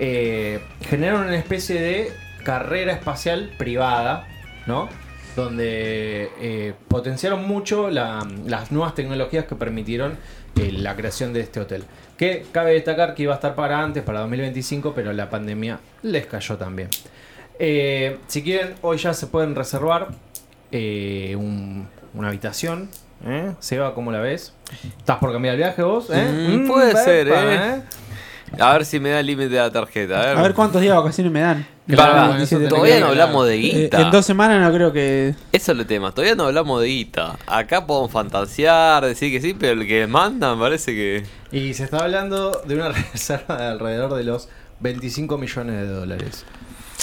eh, 0.00 0.58
generaron 0.88 1.26
una 1.26 1.36
especie 1.36 1.80
de 1.80 2.12
carrera 2.44 2.92
espacial 2.92 3.52
privada, 3.58 4.26
¿no? 4.66 4.88
Donde 5.36 6.30
eh, 6.40 6.74
potenciaron 6.88 7.46
mucho 7.46 7.88
la- 7.90 8.26
las 8.46 8.72
nuevas 8.72 8.94
tecnologías 8.94 9.44
que 9.44 9.54
permitieron 9.54 10.18
eh, 10.56 10.72
la 10.72 10.96
creación 10.96 11.32
de 11.32 11.40
este 11.40 11.60
hotel. 11.60 11.84
Que 12.18 12.44
cabe 12.52 12.72
destacar 12.72 13.14
que 13.14 13.22
iba 13.22 13.32
a 13.32 13.36
estar 13.36 13.54
para 13.54 13.80
antes, 13.82 14.02
para 14.02 14.20
2025, 14.20 14.92
pero 14.94 15.12
la 15.12 15.30
pandemia 15.30 15.78
les 16.02 16.26
cayó 16.26 16.56
también. 16.56 16.88
Eh, 17.58 18.18
si 18.26 18.42
quieren, 18.42 18.74
hoy 18.82 18.96
ya 18.98 19.14
se 19.14 19.26
pueden 19.28 19.54
reservar 19.54 20.08
un- 20.72 21.86
una 22.14 22.28
habitación. 22.28 22.88
¿eh? 23.26 23.52
Seba, 23.60 23.94
¿cómo 23.94 24.10
la 24.12 24.20
ves? 24.20 24.54
¿Estás 24.98 25.18
por 25.18 25.32
cambiar 25.32 25.54
el 25.54 25.58
viaje 25.60 25.82
vos? 25.82 26.08
¿eh? 26.10 26.24
Mm, 26.58 26.66
puede 26.68 26.92
ser, 27.04 27.28
epa, 27.28 27.54
¿eh? 27.76 27.82
A 28.58 28.72
ver 28.72 28.84
si 28.84 28.98
me 29.00 29.10
da 29.10 29.20
el 29.20 29.26
límite 29.26 29.50
de 29.50 29.58
la 29.58 29.70
tarjeta. 29.70 30.20
A 30.22 30.26
ver. 30.26 30.36
A 30.38 30.42
ver 30.42 30.54
cuántos 30.54 30.80
días 30.80 30.92
de 30.94 30.98
vacaciones 30.98 31.32
me 31.32 31.40
dan. 31.40 31.66
Claro, 31.86 32.34
todavía 32.68 33.00
no 33.00 33.06
hablamos 33.06 33.46
de 33.48 33.54
Eh, 33.54 33.58
guita. 33.58 34.00
en 34.00 34.10
dos 34.10 34.24
semanas 34.26 34.60
no 34.60 34.72
creo 34.74 34.92
que. 34.92 35.34
Eso 35.52 35.72
es 35.72 35.78
el 35.78 35.86
tema, 35.86 36.12
todavía 36.12 36.34
no 36.36 36.44
hablamos 36.46 36.80
de 36.80 36.88
guita. 36.88 37.36
Acá 37.46 37.86
podemos 37.86 38.10
fantasear, 38.12 39.04
decir 39.04 39.32
que 39.32 39.40
sí, 39.40 39.54
pero 39.58 39.80
el 39.80 39.86
que 39.88 40.06
manda 40.06 40.54
me 40.54 40.60
parece 40.60 40.92
que. 40.94 41.24
Y 41.52 41.74
se 41.74 41.84
está 41.84 41.98
hablando 42.04 42.62
de 42.66 42.74
una 42.74 42.88
reserva 43.12 43.56
de 43.56 43.64
alrededor 43.66 44.14
de 44.14 44.24
los 44.24 44.48
25 44.80 45.36
millones 45.38 45.76
de 45.76 45.86
dólares. 45.88 46.44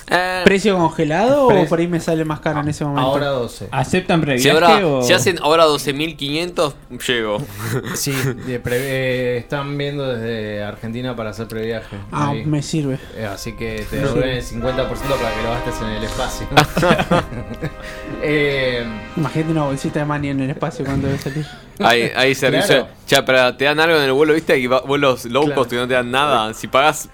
Eh, 0.09 0.42
¿Precio 0.45 0.77
congelado 0.77 1.50
Pre- 1.50 1.63
o 1.63 1.65
por 1.68 1.80
ahí 1.80 1.88
me 1.88 2.00
sale 2.00 2.24
más 2.24 2.39
caro 2.39 2.62
en 2.62 2.69
ese 2.69 2.86
momento? 2.86 3.09
Ahora 3.09 3.27
12. 3.27 3.68
¿Aceptan 3.71 4.21
si, 4.21 4.25
previaje 4.25 4.51
ahora, 4.51 4.88
o...? 4.88 5.04
si 5.04 5.12
hacen 5.12 5.38
ahora 5.42 5.65
12.500, 5.65 6.74
llego. 7.06 7.38
Sí, 7.95 8.13
de 8.45 8.59
pre- 8.62 8.77
eh, 8.80 9.38
están 9.38 9.77
viendo 9.77 10.07
desde 10.07 10.63
Argentina 10.63 11.13
para 11.15 11.31
hacer 11.31 11.48
previaje. 11.48 11.98
Ah, 12.12 12.30
Ahí. 12.30 12.45
me 12.45 12.62
sirve. 12.63 13.00
Eh, 13.18 13.25
Así 13.25 13.51
que 13.57 13.86
te 13.89 13.98
devuelven 13.98 14.30
el 14.38 14.44
50% 14.44 14.65
para 14.65 14.88
que 15.36 15.44
lo 15.44 15.50
gastes 15.50 15.75
en 15.81 15.88
el 15.89 16.04
espacio. 16.06 16.48
eh, 18.21 18.86
Imagínate 19.18 19.51
una 19.51 19.63
bolsita 19.63 20.00
de 20.00 20.06
money 20.06 20.30
en 20.30 20.39
el 20.42 20.50
espacio 20.51 20.86
cuando 20.86 21.07
debe 21.07 21.19
salir. 21.19 21.45
Hay, 21.80 22.12
hay 22.15 22.33
servicio. 22.33 22.75
Claro. 22.86 22.88
Ya, 23.07 23.25
pero 23.25 23.56
te 23.56 23.65
dan 23.65 23.80
algo 23.80 23.98
en 23.98 24.04
el 24.04 24.13
vuelo, 24.13 24.33
¿viste? 24.33 24.65
Va- 24.68 24.81
vuelos 24.81 25.25
low 25.25 25.44
Claro. 25.44 25.56
cost 25.62 25.69
que 25.71 25.75
no 25.77 25.88
te 25.88 25.94
dan 25.94 26.09
nada. 26.12 26.54
Si 26.54 26.68
pagas 26.68 27.09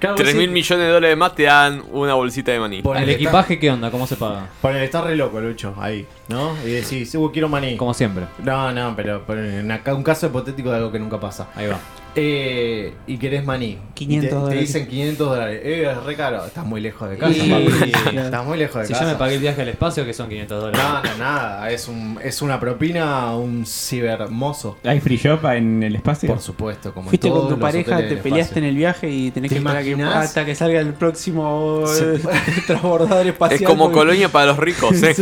claro, 0.00 0.16
3 0.16 0.34
mil 0.34 0.46
sí, 0.48 0.52
millones 0.52 0.86
de 0.86 0.92
dólares 0.92 1.16
más, 1.16 1.34
te 1.34 1.44
dan 1.44 1.82
una 1.92 2.14
bolsita 2.14 2.50
de 2.50 2.58
maní. 2.60 2.82
Ponele, 2.82 3.04
¿El 3.04 3.10
equipaje 3.12 3.58
qué 3.58 3.70
onda? 3.70 3.90
¿Cómo 3.90 4.06
se 4.06 4.16
paga? 4.16 4.40
está- 4.44 4.50
Ponele, 4.60 4.84
está 4.84 5.02
re 5.02 5.14
loco, 5.14 5.40
Lucho, 5.40 5.74
ahí, 5.78 6.06
¿no? 6.28 6.56
Y 6.64 6.70
decís, 6.70 7.14
uh, 7.14 7.30
quiero 7.32 7.48
maní. 7.48 7.76
Como 7.76 7.94
siempre. 7.94 8.24
No, 8.42 8.72
no, 8.72 8.94
pero, 8.96 9.22
pero 9.26 9.44
en 9.44 9.70
acá- 9.70 9.94
un 9.94 10.02
caso 10.02 10.26
hipotético 10.26 10.70
de 10.70 10.78
algo 10.78 10.90
que 10.90 10.98
nunca 10.98 11.20
pasa. 11.20 11.48
Ahí 11.54 11.66
va. 11.68 11.78
Eh, 12.16 12.92
y 13.06 13.18
querés 13.18 13.44
maní. 13.44 13.78
500 13.94 14.24
Y 14.24 14.28
te, 14.28 14.28
te 14.28 14.34
dólares. 14.40 14.60
dicen 14.60 14.86
500 14.88 15.28
dólares. 15.28 15.60
Eh, 15.62 15.88
es 15.90 16.04
re 16.04 16.16
caro. 16.16 16.44
Estás 16.44 16.64
muy 16.66 16.80
lejos 16.80 17.08
de 17.10 17.16
casa, 17.18 17.32
Y- 17.32 17.50
papi. 17.50 18.16
Estás 18.18 18.44
muy 18.46 18.58
lejos 18.58 18.80
de 18.80 18.86
Si 18.86 18.92
casa. 18.94 19.04
yo 19.04 19.10
me 19.12 19.16
pagué 19.16 19.34
el 19.34 19.40
viaje 19.40 19.62
al 19.62 19.68
espacio, 19.68 20.04
que 20.04 20.12
son 20.14 20.28
500 20.28 20.60
dólares. 20.60 20.80
No, 20.82 21.02
no, 21.02 21.16
nada. 21.18 21.70
Es, 21.70 21.86
un, 21.88 22.18
es 22.22 22.42
una 22.42 22.58
propina 22.58 23.22
a 23.28 23.36
un 23.36 23.64
cibermozo. 23.66 24.78
¿Hay 24.84 25.00
free 25.00 25.18
shop 25.18 25.44
en 25.52 25.82
el 25.82 25.94
espacio? 25.96 26.28
Por 26.28 26.40
supuesto, 26.40 26.92
como 26.94 27.10
Fuiste 27.10 27.28
con 27.30 27.48
tu 27.48 27.58
pareja, 27.58 27.98
te 27.98 28.16
peleaste 28.16 28.40
espacio. 28.40 28.58
en 28.58 28.64
el 28.64 28.74
viaje 28.76 29.10
y 29.10 29.30
tenés 29.30 29.50
¿Te 29.50 29.54
que 29.56 29.58
esperar 29.58 29.84
que, 29.84 30.02
hasta 30.02 30.44
que 30.44 30.54
salga 30.54 30.80
el 30.80 30.94
próximo 30.94 31.84
Se- 31.86 32.18
transbordador 32.66 33.26
espacial. 33.26 33.60
Es 33.60 33.66
como 33.66 33.84
porque- 33.84 33.98
colonia 33.98 34.28
para 34.30 34.46
los 34.46 34.56
ricos, 34.58 34.92
¿eh? 35.02 35.14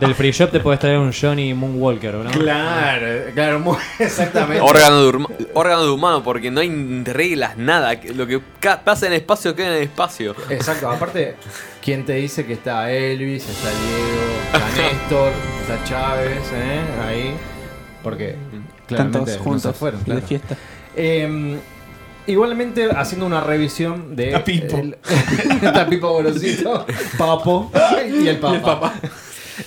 Del 0.00 0.14
free 0.14 0.30
shop 0.32 0.50
te 0.50 0.60
puedes 0.60 0.78
traer 0.80 0.98
un 0.98 1.12
Johnny 1.12 1.54
Moonwalker, 1.54 2.14
¿no? 2.14 2.30
Claro, 2.30 3.06
claro, 3.34 3.60
muy 3.60 3.76
exactamente. 3.98 4.60
órgano, 4.60 5.04
de, 5.04 5.48
órgano 5.54 5.82
de 5.84 5.90
humano, 5.90 6.22
porque 6.22 6.50
no 6.50 6.60
hay 6.60 7.02
reglas, 7.04 7.56
nada. 7.56 7.98
Lo 8.14 8.26
que 8.26 8.40
pasa 8.84 9.06
en 9.06 9.12
el 9.12 9.20
espacio 9.20 9.54
queda 9.54 9.68
en 9.68 9.72
el 9.74 9.82
espacio. 9.84 10.34
Exacto, 10.50 10.90
aparte, 10.90 11.34
¿quién 11.82 12.04
te 12.04 12.14
dice 12.14 12.46
que 12.46 12.52
está 12.54 12.90
Elvis, 12.92 13.48
está 13.48 13.68
Diego, 13.70 14.66
está 14.68 14.82
Néstor, 14.82 15.32
está 15.62 15.84
Chávez, 15.84 16.38
eh? 16.54 16.80
Ahí. 17.06 17.34
Porque 18.02 18.28
Están 18.30 18.64
claramente 18.86 19.18
todos 19.18 19.38
no 19.38 19.44
juntos 19.44 19.62
se 19.62 19.72
fueron, 19.72 20.04
de 20.04 20.22
fiesta. 20.22 20.56
Eh, 20.94 21.58
igualmente, 22.26 22.88
haciendo 22.94 23.26
una 23.26 23.40
revisión 23.40 24.14
de. 24.14 24.28
Está 24.28 24.44
Pipo. 24.44 24.76
el- 24.78 24.96
está 25.62 25.86
Pipo 25.88 26.08
Gorosito, 26.10 26.86
Papo 27.18 27.72
y 28.22 28.28
el 28.28 28.38
Papa. 28.38 28.94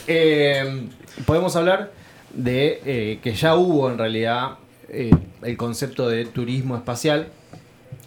Eh, 0.07 0.87
podemos 1.25 1.55
hablar 1.55 1.91
de 2.33 2.81
eh, 2.85 3.19
que 3.21 3.33
ya 3.33 3.55
hubo 3.55 3.89
en 3.89 3.97
realidad 3.97 4.57
eh, 4.89 5.11
el 5.41 5.57
concepto 5.57 6.09
de 6.09 6.25
turismo 6.25 6.75
espacial. 6.75 7.27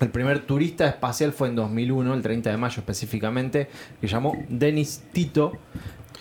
El 0.00 0.11
primer 0.11 0.41
turista 0.41 0.87
espacial 0.87 1.33
fue 1.33 1.49
en 1.49 1.57
2001, 1.57 2.14
el 2.14 2.23
30 2.23 2.50
de 2.50 2.57
mayo 2.57 2.81
específicamente, 2.81 3.69
que 4.00 4.07
llamó 4.07 4.37
Denis 4.49 5.05
Tito, 5.12 5.53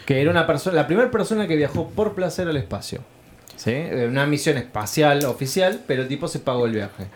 que 0.06 0.22
era 0.22 0.30
una 0.30 0.46
persona, 0.46 0.76
la 0.76 0.88
primera 0.88 1.10
persona 1.10 1.48
que 1.48 1.56
viajó 1.56 1.90
por 1.90 2.14
placer 2.14 2.48
al 2.48 2.58
espacio. 2.58 3.02
¿sí? 3.56 3.74
Una 4.08 4.26
misión 4.26 4.58
espacial 4.58 5.26
oficial, 5.26 5.82
pero 5.88 6.04
el 6.04 6.08
tipo 6.08 6.28
se 6.28 6.40
pagó 6.40 6.66
el 6.66 6.74
viaje. 6.74 7.08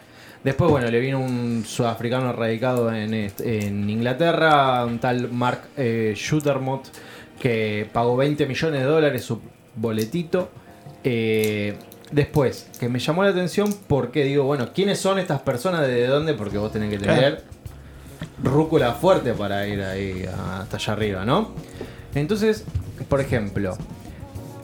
Después, 0.44 0.72
bueno, 0.72 0.90
le 0.90 1.00
vino 1.00 1.20
un 1.20 1.66
sudafricano 1.66 2.32
radicado 2.32 2.94
en, 2.94 3.90
Inglaterra, 3.90 4.86
un 4.86 5.00
tal 5.00 5.30
Mark 5.32 5.62
eh, 5.76 6.14
que 7.40 7.90
pagó 7.94 8.16
20 8.18 8.46
millones 8.46 8.82
de 8.82 8.86
dólares 8.86 9.24
su 9.24 9.40
boletito. 9.76 10.50
Eh, 11.04 11.78
después, 12.12 12.70
que 12.80 12.90
me 12.90 13.00
llamó 13.00 13.24
la 13.24 13.30
atención 13.30 13.74
porque 13.88 14.24
digo, 14.24 14.44
bueno, 14.44 14.70
¿quiénes 14.74 15.00
son 15.00 15.20
estas 15.20 15.42
personas? 15.42 15.88
¿De 15.88 16.08
dónde? 16.08 16.34
Porque 16.34 16.58
vos 16.58 16.72
tenés 16.72 16.90
que 16.90 17.00
tener 17.00 17.44
rúcula 18.44 18.94
fuerte 18.94 19.34
para 19.34 19.68
ir 19.68 19.82
ahí 19.82 20.26
hasta 20.60 20.78
allá 20.78 20.94
arriba, 20.94 21.26
¿no? 21.26 21.52
Entonces, 22.16 22.66
por 23.10 23.22
ejemplo, 23.22 23.78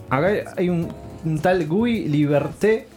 acá 0.10 0.53
hay 0.58 0.70
un, 0.70 0.89
un 1.25 1.39
tal 1.39 1.65
Guy 1.68 2.08
Liberté 2.08 2.88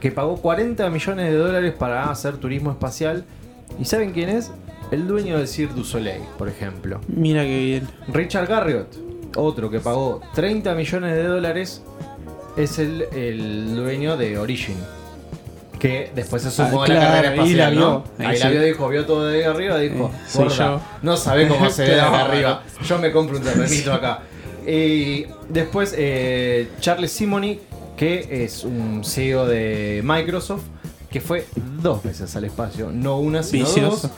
que 0.00 0.10
pagó 0.10 0.36
40 0.36 0.90
millones 0.90 1.30
de 1.30 1.36
dólares 1.36 1.74
para 1.78 2.10
hacer 2.10 2.36
turismo 2.36 2.70
espacial. 2.72 3.24
¿Y 3.78 3.84
saben 3.84 4.12
quién 4.12 4.28
es? 4.28 4.50
El 4.92 5.08
dueño 5.08 5.38
del 5.38 5.48
Cirque 5.48 5.74
du 5.74 5.82
Soleil, 5.84 6.22
por 6.38 6.48
ejemplo. 6.48 7.00
Mira 7.08 7.42
qué 7.42 7.58
bien. 7.58 7.88
Richard 8.08 8.46
Garriott, 8.46 8.88
otro 9.36 9.68
que 9.70 9.80
pagó 9.80 10.20
30 10.34 10.74
millones 10.74 11.14
de 11.16 11.24
dólares, 11.24 11.82
es 12.56 12.78
el, 12.78 13.02
el 13.12 13.74
dueño 13.74 14.16
de 14.16 14.38
Origin. 14.38 14.76
Que 15.80 16.12
después 16.14 16.42
se 16.42 16.50
sumó 16.52 16.82
Ah, 16.82 16.84
a 16.84 16.88
la 16.88 16.94
carrera 17.00 17.28
ahí 17.30 17.34
espacial, 17.38 17.58
la 17.58 17.70
vio. 17.70 17.80
¿no? 17.80 18.04
Ahí 18.26 18.38
la 18.38 18.50
vio, 18.50 18.62
dijo, 18.62 18.88
vio 18.88 19.04
todo 19.06 19.26
de 19.26 19.38
ahí 19.38 19.42
arriba, 19.44 19.78
dijo, 19.78 20.12
Eh, 20.14 20.28
"Gorda, 20.38 20.54
yo". 20.56 20.80
no 21.02 21.16
sabe 21.16 21.48
cómo 21.48 21.68
se 21.70 21.82
ve 21.82 21.94
de 21.94 22.00
arriba. 22.00 22.62
Yo 22.86 22.98
me 22.98 23.10
compro 23.10 23.38
un 23.38 23.42
terrenito 23.42 23.92
acá. 23.92 24.20
Y 24.64 25.24
después 25.48 25.92
eh, 25.98 26.68
Charles 26.80 27.10
Simony, 27.10 27.58
que 27.96 28.44
es 28.44 28.62
un 28.62 29.02
CEO 29.04 29.46
de 29.46 30.02
Microsoft, 30.04 30.62
que 31.10 31.20
fue 31.20 31.46
dos 31.82 32.02
veces 32.04 32.34
al 32.36 32.44
espacio, 32.44 32.90
no 32.92 33.18
una, 33.18 33.42
sino 33.42 33.64
Vicioso. 33.66 34.08
dos. 34.08 34.10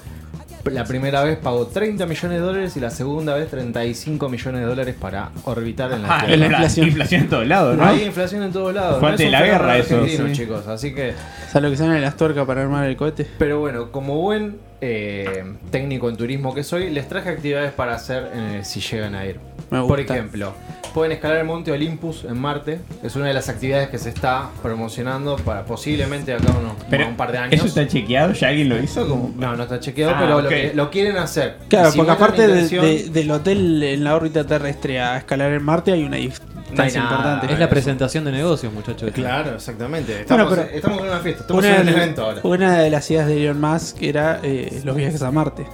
La 0.71 0.85
primera 0.85 1.23
vez 1.23 1.37
pagó 1.37 1.67
30 1.67 2.07
millones 2.07 2.39
de 2.39 2.45
dólares 2.45 2.77
y 2.77 2.81
la 2.81 2.91
segunda 2.91 3.35
vez 3.35 3.49
35 3.51 4.29
millones 4.29 4.61
de 4.63 4.67
dólares 4.67 4.95
para 4.99 5.31
orbitar 5.45 5.93
en 5.93 6.03
la 6.03 6.09
Ah, 6.17 6.27
Tierra. 6.27 6.37
la 6.37 6.47
infla- 6.47 6.53
inflación. 6.55 6.87
inflación 6.89 7.21
en 7.23 7.29
todos 7.29 7.47
lados, 7.47 7.77
¿no? 7.77 7.85
Hay 7.85 8.03
inflación 8.05 8.43
en 8.43 8.53
todos 8.53 8.75
lados. 8.75 8.99
Fue 9.01 9.09
no 9.11 9.15
es 9.15 9.21
ante 9.21 9.27
un 9.27 9.33
la 9.33 9.43
guerra 9.43 9.79
eso, 9.79 10.07
sí. 10.07 10.33
chicos. 10.33 10.67
Así 10.67 10.95
que, 10.95 11.13
¿Sabes 11.49 11.63
lo 11.63 11.71
que 11.71 11.77
salen 11.77 12.01
las 12.01 12.17
tuercas 12.17 12.47
para 12.47 12.63
armar 12.63 12.87
el 12.89 12.97
cohete? 12.97 13.27
pero 13.39 13.61
bueno, 13.61 13.91
como 13.93 14.17
buen 14.21 14.57
eh, 14.81 15.45
técnico 15.71 16.09
en 16.09 16.17
turismo 16.17 16.55
que 16.55 16.63
soy, 16.65 16.91
les 16.91 17.09
traje 17.09 17.29
actividades 17.31 17.73
para 17.73 17.95
hacer 17.95 18.31
eh, 18.35 18.61
si 18.65 18.81
llegan 18.81 19.15
a 19.15 19.25
ir. 19.27 19.39
Me 19.71 19.81
Por 19.87 20.01
ejemplo, 20.01 20.53
pueden 20.95 21.13
escalar 21.13 21.39
el 21.39 21.45
monte 21.45 21.73
Olympus 21.73 22.25
en 22.25 22.39
Marte. 22.39 22.79
Es 23.03 23.17
una 23.17 23.27
de 23.27 23.35
las 23.35 23.49
actividades 23.49 23.89
que 23.89 23.99
se 23.99 24.09
está 24.09 24.49
promocionando 24.63 25.37
para 25.37 25.65
posiblemente 25.65 26.33
acá 26.33 26.45
unos, 26.59 26.75
Pero 26.89 27.09
un 27.09 27.17
par 27.17 27.33
de 27.33 27.39
años. 27.39 27.53
¿Eso 27.55 27.67
está 27.67 27.87
chequeado? 27.87 28.33
¿Ya 28.33 28.49
alguien 28.49 28.69
lo 28.69 28.83
hizo? 28.83 29.07
Como... 29.09 29.33
No, 29.37 29.57
no 29.57 29.65
está 29.65 29.81
chequeado, 29.81 30.15
Ah, 30.15 30.19
pero 30.21 30.37
ok. 30.39 30.43
lo, 30.45 30.49
que- 30.49 30.73
lo 30.75 30.91
quieren 30.91 31.17
hacer. 31.19 31.57
Claro, 31.69 31.91
si 31.91 31.97
porque 31.99 32.13
aparte 32.13 32.47
de- 32.47 32.63
intención- 32.63 32.85
de- 32.85 33.11
del 33.11 33.31
hotel 33.31 33.83
en 33.83 34.05
la 34.05 34.15
órbita 34.15 34.47
terrestre 34.47 35.01
a 35.01 35.17
escalar 35.19 35.53
en 35.53 35.63
Marte 35.65 35.93
hay 35.93 36.05
una 36.05 36.17
distancia 36.17 37.03
nada. 37.03 37.17
importante. 37.17 37.53
Es 37.53 37.59
la 37.59 37.69
presentación 37.69 38.25
de 38.25 38.33
negocios, 38.33 38.73
muchachos. 38.73 39.11
Claro, 39.13 39.57
exactamente. 39.57 40.21
Estamos, 40.21 40.49
Bueno, 40.49 40.63
pero- 40.65 40.77
estamos 40.77 40.99
en 41.01 41.07
una 41.09 41.19
fiesta, 41.19 41.41
estamos 41.43 41.65
Una, 41.65 41.75
en 41.75 41.81
un 41.81 41.87
de- 41.87 41.93
evento 41.93 42.23
ahora. 42.25 42.41
una 42.45 42.79
de 42.79 42.91
las 42.91 43.11
ideas 43.11 43.27
de 43.27 43.43
Elon 43.45 43.61
Musk 43.61 44.01
era 44.03 44.39
eh, 44.43 44.81
los 44.85 44.95
viajes 44.97 45.23
a 45.23 45.31
Marte, 45.33 45.67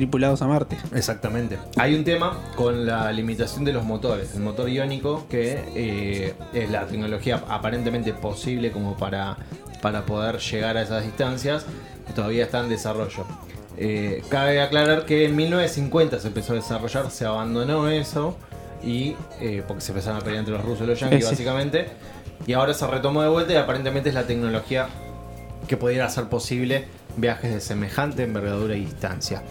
tripulados 0.00 0.40
a 0.40 0.46
Marte. 0.46 0.78
Exactamente. 0.94 1.58
Hay 1.76 1.94
un 1.94 2.04
tema 2.04 2.38
con 2.56 2.86
la 2.86 3.12
limitación 3.12 3.66
de 3.66 3.74
los 3.74 3.84
motores. 3.84 4.34
El 4.34 4.40
motor 4.40 4.70
iónico, 4.70 5.26
que 5.28 5.62
eh, 5.74 6.34
es 6.54 6.70
la 6.70 6.86
tecnología 6.86 7.44
aparentemente 7.50 8.14
posible 8.14 8.72
como 8.72 8.96
para, 8.96 9.36
para 9.82 10.06
poder 10.06 10.38
llegar 10.38 10.78
a 10.78 10.82
esas 10.82 11.04
distancias, 11.04 11.66
todavía 12.14 12.44
está 12.44 12.60
en 12.60 12.70
desarrollo. 12.70 13.26
Eh, 13.76 14.22
cabe 14.30 14.62
aclarar 14.62 15.04
que 15.04 15.26
en 15.26 15.36
1950 15.36 16.18
se 16.18 16.28
empezó 16.28 16.54
a 16.54 16.56
desarrollar, 16.56 17.10
se 17.10 17.26
abandonó 17.26 17.90
eso, 17.90 18.38
y 18.82 19.16
eh, 19.38 19.62
porque 19.68 19.82
se 19.82 19.92
empezaron 19.92 20.18
a 20.18 20.24
pelear 20.24 20.38
entre 20.38 20.54
los 20.54 20.64
rusos 20.64 20.84
y 20.84 20.86
los 20.86 20.98
yanquis, 20.98 21.26
sí. 21.26 21.30
básicamente. 21.30 21.88
Y 22.46 22.54
ahora 22.54 22.72
se 22.72 22.86
retomó 22.86 23.20
de 23.20 23.28
vuelta 23.28 23.52
y 23.52 23.56
aparentemente 23.56 24.08
es 24.08 24.14
la 24.14 24.26
tecnología 24.26 24.88
que 25.68 25.76
pudiera 25.76 26.06
hacer 26.06 26.24
posible 26.24 26.86
viajes 27.18 27.52
de 27.52 27.60
semejante 27.60 28.22
envergadura 28.22 28.74
y 28.76 28.86
distancia. 28.86 29.42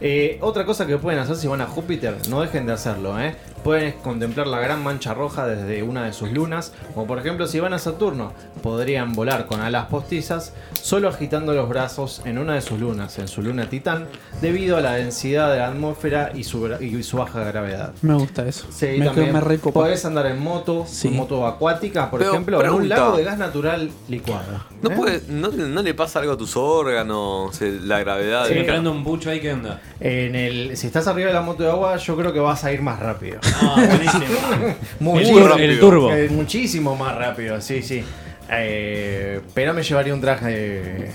Eh, 0.00 0.38
otra 0.40 0.64
cosa 0.64 0.86
que 0.86 0.96
pueden 0.96 1.20
hacer 1.20 1.36
si 1.36 1.46
van 1.46 1.60
a 1.60 1.66
Júpiter, 1.66 2.16
no 2.28 2.40
dejen 2.40 2.66
de 2.66 2.72
hacerlo, 2.72 3.20
¿eh? 3.20 3.34
Pueden 3.64 3.92
contemplar 4.02 4.46
la 4.46 4.58
gran 4.58 4.82
mancha 4.82 5.12
roja 5.12 5.46
desde 5.46 5.82
una 5.82 6.04
de 6.04 6.12
sus 6.14 6.30
lunas, 6.32 6.72
o 6.94 7.06
por 7.06 7.18
ejemplo 7.18 7.46
si 7.46 7.60
van 7.60 7.74
a 7.74 7.78
Saturno, 7.78 8.32
podrían 8.62 9.12
volar 9.14 9.46
con 9.46 9.60
alas 9.60 9.86
postizas, 9.86 10.54
solo 10.80 11.08
agitando 11.08 11.52
los 11.52 11.68
brazos 11.68 12.22
en 12.24 12.38
una 12.38 12.54
de 12.54 12.62
sus 12.62 12.80
lunas, 12.80 13.18
en 13.18 13.28
su 13.28 13.42
luna 13.42 13.68
Titán, 13.68 14.06
debido 14.40 14.78
a 14.78 14.80
la 14.80 14.92
densidad 14.92 15.52
de 15.52 15.58
la 15.58 15.68
atmósfera 15.68 16.32
y 16.34 16.44
su, 16.44 16.62
gra- 16.66 16.80
y 16.80 17.02
su 17.02 17.18
baja 17.18 17.44
gravedad. 17.44 17.92
Me 18.02 18.14
gusta 18.14 18.46
eso. 18.48 18.66
Sí, 18.70 18.86
me, 18.98 19.04
también 19.04 19.32
me 19.32 19.40
recopa. 19.40 19.80
podés 19.80 20.04
andar 20.06 20.26
en 20.26 20.38
moto, 20.40 20.86
Sí. 20.88 21.08
en 21.08 21.16
moto 21.16 21.46
acuática, 21.46 22.10
por 22.10 22.20
Pero, 22.20 22.32
ejemplo, 22.32 22.60
en 22.62 22.70
un 22.70 22.76
pregunta. 22.78 22.96
lago 22.96 23.16
de 23.18 23.24
gas 23.24 23.38
natural 23.38 23.90
licuado. 24.08 24.64
¿No, 24.82 24.90
¿eh? 24.90 24.94
puede, 24.96 25.22
no, 25.28 25.48
no 25.48 25.82
le 25.82 25.92
pasa 25.94 26.20
algo 26.20 26.32
a 26.32 26.36
tus 26.38 26.56
órganos? 26.56 27.60
eh, 27.60 27.78
La 27.82 27.98
gravedad. 28.00 28.46
Si 28.46 28.54
de- 28.54 28.60
me 28.60 28.66
prende 28.66 28.88
un 28.88 29.04
bucho 29.04 29.28
ahí, 29.30 29.40
¿qué 29.40 29.52
onda? 29.52 29.80
En 30.00 30.34
el, 30.34 30.76
si 30.78 30.86
estás 30.86 31.06
arriba 31.06 31.28
de 31.28 31.34
la 31.34 31.42
moto 31.42 31.62
de 31.62 31.70
agua, 31.70 31.96
yo 31.98 32.16
creo 32.16 32.32
que 32.32 32.40
vas 32.40 32.64
a 32.64 32.72
ir 32.72 32.80
más 32.82 32.98
rápido. 32.98 33.38
Ah, 33.60 33.74
buenísimo. 33.88 34.24
Muy 35.00 35.22
el, 35.28 35.48
rápido. 35.48 35.70
el 35.72 35.80
turbo. 35.80 36.12
Eh, 36.12 36.28
muchísimo 36.30 36.96
más 36.96 37.16
rápido, 37.16 37.60
sí, 37.60 37.82
sí. 37.82 38.02
Eh, 38.50 39.40
pero 39.54 39.72
me 39.74 39.82
llevaría 39.82 40.12
un 40.14 40.20
traje 40.20 41.10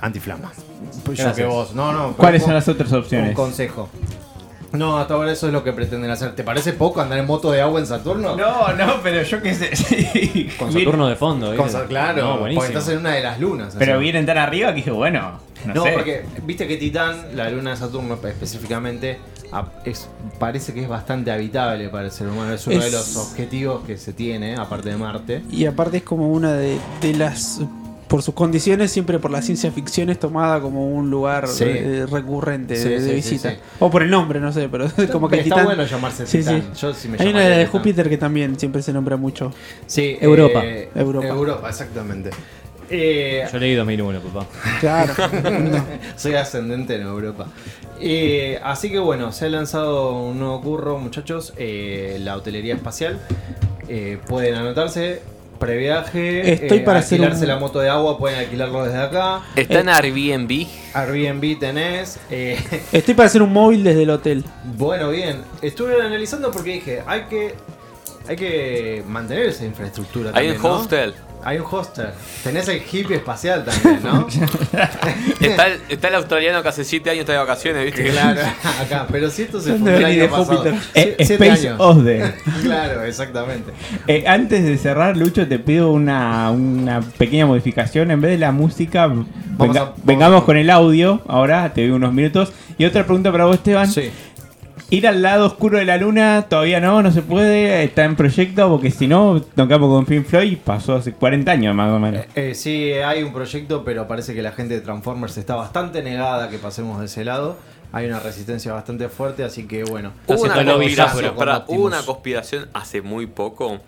antiflama. 0.00 0.52
Pues 1.04 1.20
que 1.34 1.44
vos. 1.44 1.74
No, 1.74 1.92
no. 1.92 2.12
¿Cuáles 2.16 2.42
un- 2.42 2.46
son 2.46 2.54
las 2.54 2.68
otras 2.68 2.90
Un 2.92 2.98
opciones? 2.98 3.34
consejo. 3.34 3.88
No, 4.70 4.98
hasta 4.98 5.14
ahora 5.14 5.32
eso 5.32 5.46
es 5.46 5.52
lo 5.54 5.64
que 5.64 5.72
pretenden 5.72 6.10
hacer. 6.10 6.34
¿Te 6.36 6.44
parece 6.44 6.74
poco 6.74 7.00
andar 7.00 7.18
en 7.18 7.24
moto 7.26 7.50
de 7.50 7.62
agua 7.62 7.80
en 7.80 7.86
Saturno? 7.86 8.36
No, 8.36 8.70
no, 8.74 9.00
pero 9.02 9.22
yo 9.22 9.40
qué 9.42 9.54
sé. 9.54 9.74
sí. 9.76 10.50
Con 10.58 10.70
Saturno 10.70 11.08
de 11.08 11.16
fondo, 11.16 11.46
¿viste? 11.46 11.62
Con 11.62 11.70
Sa- 11.72 11.86
claro, 11.86 12.20
No, 12.22 12.28
porque 12.32 12.40
buenísimo. 12.54 12.66
estás 12.78 12.88
en 12.90 12.98
una 12.98 13.12
de 13.14 13.22
las 13.22 13.40
lunas. 13.40 13.74
Pero 13.78 13.94
así. 13.94 14.02
vienen 14.02 14.26
tan 14.26 14.36
arriba 14.36 14.68
que 14.68 14.74
dije, 14.76 14.90
bueno, 14.90 15.40
no, 15.64 15.74
No, 15.74 15.84
sé. 15.84 15.92
porque 15.92 16.24
viste 16.42 16.68
que 16.68 16.76
Titán, 16.76 17.28
la 17.34 17.48
luna 17.48 17.70
de 17.70 17.76
Saturno 17.78 18.18
específicamente, 18.22 19.18
es, 19.84 20.08
parece 20.38 20.72
que 20.74 20.82
es 20.82 20.88
bastante 20.88 21.30
habitable 21.30 21.88
para 21.88 22.06
el 22.06 22.10
ser 22.10 22.28
humano. 22.28 22.52
Es 22.52 22.66
uno 22.66 22.80
de 22.80 22.86
Es- 22.86 22.92
los 22.92 23.16
objetivos 23.16 23.84
que 23.84 23.96
se 23.98 24.12
tiene, 24.12 24.56
aparte 24.56 24.90
de 24.90 24.96
Marte. 24.96 25.42
Y 25.50 25.64
aparte 25.66 25.98
es 25.98 26.02
como 26.02 26.30
una 26.32 26.52
de, 26.54 26.78
de 27.00 27.14
las... 27.14 27.60
Por 28.08 28.22
sus 28.22 28.32
condiciones, 28.32 28.90
siempre 28.90 29.18
por 29.18 29.30
la 29.30 29.42
ciencia 29.42 29.70
ficción 29.70 30.08
es 30.08 30.18
tomada 30.18 30.62
como 30.62 30.88
un 30.88 31.10
lugar 31.10 31.46
Sí. 31.46 31.64
eh, 31.66 32.06
recurrente 32.10 32.74
Sí, 32.76 32.88
de, 32.88 33.00
de 33.02 33.08
sí, 33.10 33.14
visita. 33.16 33.54
O 33.80 33.90
por 33.90 34.02
el 34.02 34.08
nombre, 34.08 34.40
no 34.40 34.50
sé, 34.50 34.66
pero 34.70 34.86
es 34.86 34.94
como 35.12 35.28
que 35.28 35.36
Está 35.40 35.56
Titán- 35.56 35.64
bueno 35.66 35.84
llamarse 35.84 36.24
Titán. 36.24 36.72
Yo 36.74 36.94
sí 36.94 37.06
me 37.10 37.18
Hay 37.20 37.28
una 37.28 37.40
de. 37.40 37.66
Júpiter 37.66 38.08
que 38.08 38.16
también 38.16 38.58
siempre 38.58 38.80
se 38.80 38.94
nombra 38.94 39.18
mucho. 39.18 39.52
Sí, 39.86 40.16
Europa. 40.22 40.62
eh, 40.64 40.88
Europa. 40.94 41.26
Europa, 41.28 41.68
exactamente. 41.68 42.30
Eh, 42.90 43.46
Yo 43.52 43.58
leí 43.58 43.74
2001, 43.74 44.20
papá. 44.20 44.46
Claro. 44.80 45.14
soy 46.16 46.34
ascendente 46.34 46.94
en 46.96 47.02
Europa. 47.02 47.46
Eh, 48.00 48.58
así 48.62 48.90
que 48.90 48.98
bueno, 48.98 49.32
se 49.32 49.46
ha 49.46 49.48
lanzado 49.50 50.12
un 50.22 50.38
nuevo 50.38 50.60
curro, 50.62 50.98
muchachos. 50.98 51.52
eh, 51.56 52.16
la 52.20 52.36
hotelería 52.36 52.74
espacial. 52.74 53.18
Eh, 53.88 54.18
pueden 54.26 54.54
anotarse. 54.54 55.20
Previaje. 55.58 56.52
Estoy 56.52 56.78
eh, 56.78 56.82
para 56.82 57.00
hacer 57.00 57.18
alquilarse 57.18 57.42
un- 57.42 57.48
la 57.48 57.56
moto 57.58 57.80
de 57.80 57.88
agua, 57.88 58.16
pueden 58.16 58.38
alquilarlo 58.38 58.84
desde 58.84 58.98
acá. 59.00 59.40
Está 59.56 59.80
en 59.80 59.88
Airbnb. 59.88 60.66
Airbnb 60.94 61.58
tenés. 61.58 62.20
eh, 62.30 62.56
Estoy 62.92 63.14
para 63.14 63.26
hacer 63.26 63.42
un 63.42 63.52
móvil 63.52 63.82
desde 63.82 64.04
el 64.04 64.10
hotel. 64.10 64.44
bueno, 64.76 65.10
bien. 65.10 65.42
Estuve 65.60 66.00
analizando 66.00 66.52
porque 66.52 66.74
dije, 66.74 67.02
hay 67.08 67.22
que, 67.22 67.54
hay 68.28 68.36
que 68.36 69.02
mantener 69.08 69.46
esa 69.46 69.64
infraestructura. 69.64 70.30
Hay 70.32 70.46
también, 70.52 70.56
un 70.58 70.62
¿no? 70.62 70.78
hostel. 70.78 71.14
Hay 71.44 71.58
un 71.58 71.66
hostel. 71.70 72.08
Tenés 72.42 72.68
el 72.68 72.82
hippie 72.90 73.16
espacial 73.16 73.64
también, 73.64 74.00
¿no? 74.02 74.26
Está 75.40 75.66
el, 75.68 75.80
está 75.88 76.08
el 76.08 76.14
australiano 76.16 76.62
que 76.62 76.68
hace 76.68 76.84
7 76.84 77.10
años 77.10 77.20
está 77.20 77.32
de 77.32 77.38
vacaciones, 77.38 77.84
¿viste? 77.84 78.04
claro, 78.10 78.40
acá. 78.82 79.06
Pero 79.10 79.30
si 79.30 79.42
esto 79.42 79.60
se 79.60 79.70
¿Dónde 79.70 79.92
fundó 79.92 79.98
el 79.98 80.04
año 80.04 80.22
de 80.22 80.28
pasado. 80.28 80.56
Júpiter? 80.58 80.74
Eh, 80.94 81.16
Space. 81.20 81.72
Osde. 81.78 82.34
Claro, 82.62 83.04
exactamente. 83.04 83.72
Eh, 84.08 84.24
antes 84.26 84.64
de 84.64 84.76
cerrar, 84.78 85.16
Lucho, 85.16 85.46
te 85.46 85.58
pido 85.58 85.90
una, 85.92 86.50
una 86.50 87.00
pequeña 87.00 87.46
modificación. 87.46 88.10
En 88.10 88.20
vez 88.20 88.32
de 88.32 88.38
la 88.38 88.52
música, 88.52 89.06
venga- 89.06 89.24
a- 89.80 89.84
vamos 89.84 89.94
vengamos 90.04 90.44
con 90.44 90.56
el 90.56 90.68
audio. 90.70 91.22
Ahora 91.28 91.72
te 91.72 91.82
doy 91.82 91.90
unos 91.90 92.12
minutos. 92.12 92.52
Y 92.76 92.84
otra 92.84 93.04
pregunta 93.04 93.30
para 93.32 93.44
vos, 93.46 93.56
Esteban. 93.56 93.90
Sí. 93.90 94.10
Ir 94.90 95.06
al 95.06 95.20
lado 95.20 95.44
oscuro 95.44 95.76
de 95.78 95.84
la 95.84 95.98
luna 95.98 96.46
todavía 96.48 96.80
no, 96.80 97.02
no 97.02 97.12
se 97.12 97.20
puede. 97.20 97.84
Está 97.84 98.04
en 98.04 98.16
proyecto 98.16 98.70
porque 98.70 98.90
si 98.90 99.06
no, 99.06 99.42
tocamos 99.42 99.90
con 99.90 100.06
Pink 100.06 100.24
Floyd. 100.24 100.56
Pasó 100.64 100.94
hace 100.94 101.12
40 101.12 101.52
años 101.52 101.74
más 101.74 101.92
o 101.92 101.98
menos. 101.98 102.24
Eh, 102.34 102.54
sí, 102.54 102.92
hay 102.92 103.22
un 103.22 103.34
proyecto, 103.34 103.84
pero 103.84 104.08
parece 104.08 104.34
que 104.34 104.40
la 104.40 104.52
gente 104.52 104.72
de 104.72 104.80
Transformers 104.80 105.36
está 105.36 105.56
bastante 105.56 106.02
negada 106.02 106.44
a 106.44 106.48
que 106.48 106.56
pasemos 106.56 107.00
de 107.00 107.04
ese 107.04 107.22
lado. 107.22 107.58
Hay 107.92 108.06
una 108.06 108.18
resistencia 108.18 108.72
bastante 108.72 109.10
fuerte, 109.10 109.44
así 109.44 109.66
que 109.66 109.84
bueno. 109.84 110.12
Hubo 110.26 110.42
una, 110.42 110.64
conspiración, 110.64 111.34
hubo 111.66 111.84
una 111.84 112.02
conspiración 112.02 112.68
hace 112.72 113.02
muy 113.02 113.26
poco 113.26 113.80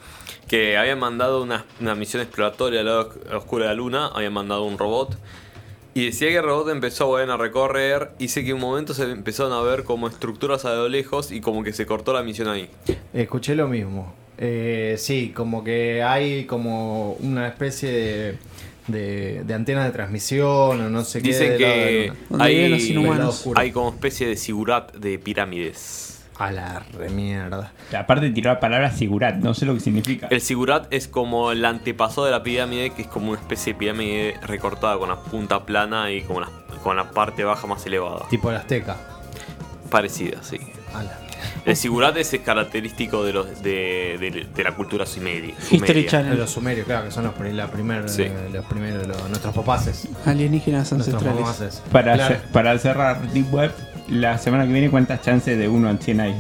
que 0.49 0.77
habían 0.77 0.99
mandado 0.99 1.43
una, 1.43 1.65
una 1.81 1.95
misión 1.95 2.23
exploratoria 2.23 2.81
al 2.81 2.87
lado 2.87 3.15
oscuro 3.35 3.65
de 3.65 3.71
la 3.71 3.75
luna, 3.75 4.11
habían 4.15 4.35
mandado 4.35 4.65
un 4.65 4.77
robot 4.77 5.17
Y 5.93 6.07
decía 6.07 6.29
que 6.29 6.37
el 6.37 6.45
robot 6.45 6.71
empezó 6.71 7.09
bueno, 7.09 7.33
a 7.33 7.37
recorrer 7.37 8.11
y 8.19 8.29
sé 8.29 8.45
que 8.45 8.51
en 8.51 8.57
un 8.57 8.61
momento 8.61 8.95
se 8.95 9.11
empezaron 9.11 9.53
a 9.53 9.61
ver 9.61 9.83
como 9.85 10.07
estructuras 10.09 10.65
a 10.65 10.75
lo 10.75 10.89
lejos 10.89 11.33
y 11.33 11.41
como 11.41 11.65
que 11.65 11.73
se 11.73 11.85
cortó 11.85 12.13
la 12.13 12.23
misión 12.23 12.49
ahí. 12.49 12.69
Escuché 13.13 13.57
lo 13.57 13.67
mismo. 13.67 14.15
Eh, 14.39 14.95
sí, 14.99 15.33
como 15.35 15.65
que 15.65 16.03
hay 16.03 16.45
como 16.45 17.15
una 17.15 17.49
especie 17.49 17.91
de, 17.91 18.39
de, 18.87 19.45
de 19.45 19.55
antena 19.55 19.85
de 19.85 19.91
transmisión 19.91 20.81
o 20.81 20.89
no 20.91 21.05
sé 21.05 21.21
qué. 21.21 21.29
Dicen 21.29 21.59
que 21.59 22.13
hay, 22.39 22.91
hay 23.57 23.73
como 23.73 23.91
especie 23.91 24.29
de 24.29 24.37
sigurat 24.37 24.95
de 24.95 25.19
pirámides. 25.19 26.10
A 26.41 26.51
la 26.51 26.81
remierda. 26.99 27.73
Aparte 27.97 28.25
de 28.27 28.31
tirar 28.33 28.55
la 28.55 28.61
palabra 28.61 28.91
sigurat, 28.91 29.37
no 29.37 29.53
sé 29.55 29.67
lo 29.67 29.75
que 29.75 29.81
significa. 29.81 30.27
El 30.31 30.41
sigurat 30.41 30.87
es 30.91 31.07
como 31.07 31.53
el 31.53 31.65
antepasado 31.65 32.25
de 32.25 32.31
la 32.33 32.43
pirámide, 32.43 32.91
que 32.91 33.03
es 33.03 33.09
como 33.09 33.31
una 33.33 33.41
especie 33.41 33.75
de 33.75 33.79
pirámide 33.79 34.35
recortada 34.43 34.99
con 34.99 35.11
la 35.11 35.17
punta 35.17 35.65
plana 35.67 36.11
y 36.11 36.23
como 36.23 36.41
la, 36.41 36.49
con 36.83 36.97
la 36.97 37.11
parte 37.11 37.45
baja 37.45 37.67
más 37.67 37.85
elevada. 37.87 38.27
Tipo 38.31 38.51
el 38.51 38.57
azteca. 38.57 38.97
Parecida, 39.91 40.43
sí. 40.43 40.59
A 40.95 41.03
la 41.03 41.19
El 41.65 41.77
sigurat 41.77 42.17
es 42.17 42.35
característico 42.45 43.25
de, 43.25 43.33
los, 43.33 43.63
de, 43.63 44.17
de- 44.21 44.47
de 44.55 44.65
la 44.65 44.73
cultura 44.73 45.05
sumeria. 45.07 45.55
History 45.71 46.07
Channel. 46.07 46.39
los 46.39 46.51
sumerios, 46.51 46.87
claro, 46.87 47.05
que 47.07 47.11
son 47.11 47.25
los, 47.25 47.35
la 47.55 47.67
primer, 47.69 48.09
Sí. 48.09 48.27
los 48.53 48.65
primeros, 48.67 49.07
los- 49.07 49.29
nuestros 49.29 49.55
papaces. 49.55 50.09
Alienígenas 50.25 50.91
Nuestros 50.93 51.23
ancestrales. 51.23 51.83
Para, 51.93 52.15
Claro. 52.15 52.37
para 52.53 52.79
cerrar 52.79 53.21
Deep 53.33 53.53
Web, 53.53 53.73
la 54.11 54.39
semana 54.39 54.67
que 54.67 54.73
viene, 54.73 54.91
¿cuántas 54.91 55.23
chances 55.23 55.59
de 55.59 55.69
1 55.69 55.89
al 55.89 55.99
100 55.99 56.21
hay? 56.21 56.37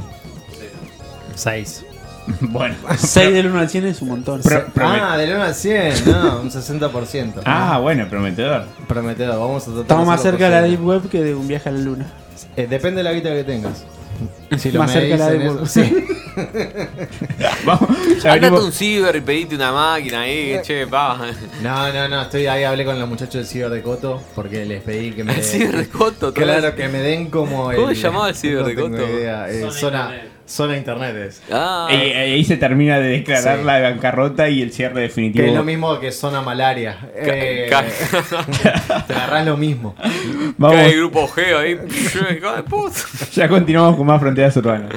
Seis. 1.35 1.85
bueno. 2.41 2.75
6 2.97 3.33
del 3.33 3.47
1 3.47 3.59
al 3.59 3.69
100 3.69 3.87
es 3.87 4.03
un 4.03 4.09
montón. 4.09 4.41
Pro- 4.43 4.65
Ah, 4.83 5.17
del 5.17 5.35
1 5.35 5.43
al 5.43 5.55
100, 5.55 6.05
no, 6.07 6.41
un 6.43 6.51
60%. 6.51 7.41
ah, 7.45 7.79
bueno, 7.83 8.09
prometedor. 8.09 8.67
Prometedor, 8.87 9.39
vamos 9.39 9.63
a 9.63 9.67
tratar 9.67 9.83
Estamos 9.83 10.07
más 10.07 10.23
cerca 10.23 10.45
de 10.47 10.51
la. 10.51 10.63
Deep 10.63 10.85
Web 10.85 11.09
que 11.09 11.23
de 11.23 11.35
un 11.35 11.49
viaje 11.49 11.69
a 11.69 11.73
la 11.73 11.79
luna. 11.81 12.07
Eh, 12.57 12.67
depende 12.69 12.99
de 12.99 13.05
la 13.05 13.13
guita 13.13 13.31
que 13.31 13.45
tengas. 13.45 13.85
Si 14.59 14.71
Más 14.73 14.91
cerca 14.93 15.29
de 15.29 15.39
la 15.39 15.45
eso- 15.45 15.55
Web. 15.59 15.67
sí. 15.67 16.05
Vamos, 17.65 17.89
ya 18.23 18.33
Andate 18.33 18.41
venimos- 18.51 18.65
un 18.65 18.73
ciber 18.73 19.17
y 19.17 19.21
pedite 19.21 19.55
una 19.55 19.73
máquina 19.73 20.23
ahí, 20.23 20.59
che, 20.63 20.87
pa. 20.87 21.19
No, 21.63 21.93
no, 21.93 22.09
no, 22.09 22.23
estoy 22.23 22.47
ahí, 22.47 22.65
hablé 22.65 22.85
con 22.85 22.99
los 22.99 23.09
muchachos 23.09 23.35
del 23.35 23.47
ciber 23.47 23.71
de 23.71 23.83
Coto 23.83 24.23
porque 24.35 24.65
les 24.65 24.83
pedí 24.83 25.13
que 25.13 25.23
me 25.25 25.35
El 25.35 25.43
ciber 25.45 25.77
de 25.77 25.89
Coto, 25.89 26.33
Claro, 26.35 26.75
que 26.75 26.89
me 26.89 26.99
den 26.99 27.31
como 27.31 27.71
¿Cómo 27.73 27.89
se 27.89 27.95
llamaba 27.95 28.29
el 28.31 28.35
ciber 28.35 28.63
no 28.63 28.69
de 28.69 28.75
tengo 28.75 28.91
Coto? 28.91 29.03
idea, 29.09 29.49
eh, 29.51 29.69
Zona 29.71 30.13
zona, 30.51 30.77
internet. 30.77 31.17
es. 31.17 31.43
Ah, 31.51 31.87
Ahí, 31.89 32.13
ahí 32.13 32.45
se 32.45 32.57
termina 32.57 32.99
de 32.99 33.09
declarar 33.09 33.59
Sí. 33.61 33.65
la 33.65 33.81
bancarrota 33.81 34.49
y 34.49 34.63
el 34.63 34.73
cierre 34.73 35.01
definitivo. 35.03 35.45
Que 35.45 35.51
es 35.51 35.57
lo 35.57 35.65
mismo 35.65 35.99
que 36.01 36.11
zona 36.13 36.43
malaria. 36.43 36.99
Eh, 37.15 37.69
ca- 37.71 37.85
te 39.07 39.15
agarrás 39.15 39.47
lo 39.47 39.57
mismo. 39.57 39.95
cae 39.97 40.13
Vamos, 40.59 40.79
el 40.81 40.97
grupo 40.99 41.29
G 41.29 41.57
ahí. 41.57 41.79
Ya 43.33 43.49
continuamos 43.49 43.97
con 43.97 44.07
más 44.07 44.21
fronteras 44.21 44.57
urbanas. 44.57 44.91